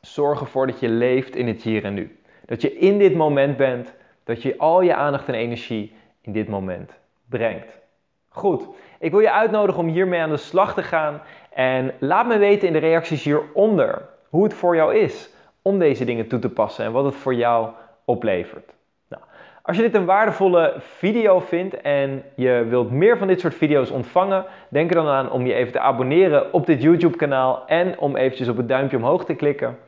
zorg 0.00 0.40
ervoor 0.40 0.66
dat 0.66 0.80
je 0.80 0.88
leeft 0.88 1.36
in 1.36 1.46
het 1.46 1.62
hier 1.62 1.84
en 1.84 1.94
nu. 1.94 2.16
Dat 2.46 2.62
je 2.62 2.76
in 2.76 2.98
dit 2.98 3.14
moment 3.14 3.56
bent, 3.56 3.94
dat 4.24 4.42
je 4.42 4.58
al 4.58 4.82
je 4.82 4.94
aandacht 4.94 5.28
en 5.28 5.34
energie 5.34 5.92
in 6.22 6.32
dit 6.32 6.48
moment 6.48 6.92
brengt. 7.28 7.80
Goed, 8.28 8.68
ik 8.98 9.10
wil 9.10 9.20
je 9.20 9.32
uitnodigen 9.32 9.80
om 9.80 9.88
hiermee 9.88 10.20
aan 10.20 10.30
de 10.30 10.36
slag 10.36 10.74
te 10.74 10.82
gaan. 10.82 11.20
En 11.50 11.94
laat 11.98 12.26
me 12.26 12.38
weten 12.38 12.66
in 12.66 12.72
de 12.72 12.78
reacties 12.78 13.24
hieronder 13.24 14.02
hoe 14.28 14.44
het 14.44 14.54
voor 14.54 14.76
jou 14.76 14.94
is 14.94 15.30
om 15.62 15.78
deze 15.78 16.04
dingen 16.04 16.26
toe 16.26 16.38
te 16.38 16.50
passen 16.50 16.84
en 16.84 16.92
wat 16.92 17.04
het 17.04 17.14
voor 17.14 17.34
jou 17.34 17.68
oplevert. 18.04 18.74
Nou, 19.08 19.22
als 19.62 19.76
je 19.76 19.82
dit 19.82 19.94
een 19.94 20.04
waardevolle 20.04 20.74
video 20.78 21.40
vindt 21.40 21.80
en 21.80 22.24
je 22.34 22.66
wilt 22.68 22.90
meer 22.90 23.18
van 23.18 23.26
dit 23.26 23.40
soort 23.40 23.54
video's 23.54 23.90
ontvangen, 23.90 24.44
denk 24.68 24.90
er 24.90 24.96
dan 24.96 25.08
aan 25.08 25.30
om 25.30 25.46
je 25.46 25.54
even 25.54 25.72
te 25.72 25.80
abonneren 25.80 26.52
op 26.52 26.66
dit 26.66 26.82
YouTube 26.82 27.16
kanaal 27.16 27.66
en 27.66 27.98
om 27.98 28.16
eventjes 28.16 28.48
op 28.48 28.56
het 28.56 28.68
duimpje 28.68 28.96
omhoog 28.96 29.24
te 29.24 29.34
klikken. 29.34 29.78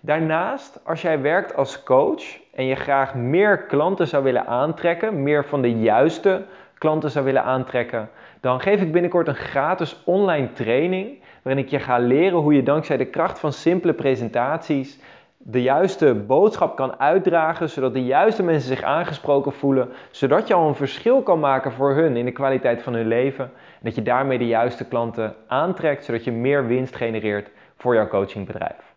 Daarnaast, 0.00 0.80
als 0.84 1.02
jij 1.02 1.20
werkt 1.20 1.56
als 1.56 1.82
coach 1.82 2.42
en 2.54 2.66
je 2.66 2.74
graag 2.74 3.14
meer 3.14 3.58
klanten 3.58 4.08
zou 4.08 4.22
willen 4.22 4.46
aantrekken, 4.46 5.22
meer 5.22 5.44
van 5.44 5.62
de 5.62 5.72
juiste 5.78 6.42
klanten 6.78 7.10
zou 7.10 7.24
willen 7.24 7.44
aantrekken, 7.44 8.10
dan 8.40 8.60
geef 8.60 8.80
ik 8.80 8.92
binnenkort 8.92 9.28
een 9.28 9.34
gratis 9.34 10.02
online 10.04 10.52
training 10.52 11.18
waarin 11.42 11.64
ik 11.64 11.70
je 11.70 11.78
ga 11.78 11.98
leren 11.98 12.38
hoe 12.38 12.54
je 12.54 12.62
dankzij 12.62 12.96
de 12.96 13.04
kracht 13.04 13.38
van 13.38 13.52
simpele 13.52 13.92
presentaties 13.92 14.98
de 15.46 15.62
juiste 15.62 16.14
boodschap 16.14 16.76
kan 16.76 16.98
uitdragen, 17.00 17.68
zodat 17.68 17.92
de 17.92 18.04
juiste 18.04 18.42
mensen 18.42 18.68
zich 18.68 18.82
aangesproken 18.82 19.52
voelen, 19.52 19.88
zodat 20.10 20.48
je 20.48 20.54
al 20.54 20.68
een 20.68 20.74
verschil 20.74 21.22
kan 21.22 21.40
maken 21.40 21.72
voor 21.72 21.94
hun 21.94 22.16
in 22.16 22.24
de 22.24 22.32
kwaliteit 22.32 22.82
van 22.82 22.94
hun 22.94 23.08
leven 23.08 23.44
en 23.44 23.80
dat 23.82 23.94
je 23.94 24.02
daarmee 24.02 24.38
de 24.38 24.46
juiste 24.46 24.84
klanten 24.84 25.34
aantrekt, 25.46 26.04
zodat 26.04 26.24
je 26.24 26.32
meer 26.32 26.66
winst 26.66 26.96
genereert 26.96 27.50
voor 27.76 27.94
jouw 27.94 28.08
coachingbedrijf. 28.08 28.93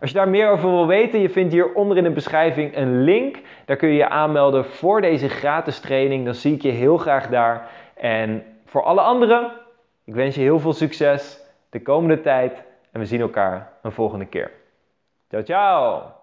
Als 0.00 0.10
je 0.10 0.16
daar 0.16 0.28
meer 0.28 0.50
over 0.50 0.70
wil 0.70 0.86
weten, 0.86 1.20
je 1.20 1.30
vindt 1.30 1.52
hieronder 1.52 1.96
in 1.96 2.04
de 2.04 2.10
beschrijving 2.10 2.76
een 2.76 3.02
link. 3.02 3.38
Daar 3.64 3.76
kun 3.76 3.88
je 3.88 3.94
je 3.94 4.08
aanmelden 4.08 4.64
voor 4.64 5.00
deze 5.00 5.28
gratis 5.28 5.80
training. 5.80 6.24
Dan 6.24 6.34
zie 6.34 6.54
ik 6.54 6.62
je 6.62 6.70
heel 6.70 6.96
graag 6.96 7.28
daar. 7.28 7.70
En 7.94 8.44
voor 8.66 8.82
alle 8.82 9.00
anderen, 9.00 9.52
ik 10.04 10.14
wens 10.14 10.34
je 10.34 10.40
heel 10.40 10.58
veel 10.58 10.72
succes 10.72 11.40
de 11.70 11.82
komende 11.82 12.20
tijd. 12.20 12.62
En 12.92 13.00
we 13.00 13.06
zien 13.06 13.20
elkaar 13.20 13.72
een 13.82 13.92
volgende 13.92 14.26
keer. 14.26 14.50
Ciao, 15.28 15.42
ciao! 15.42 16.19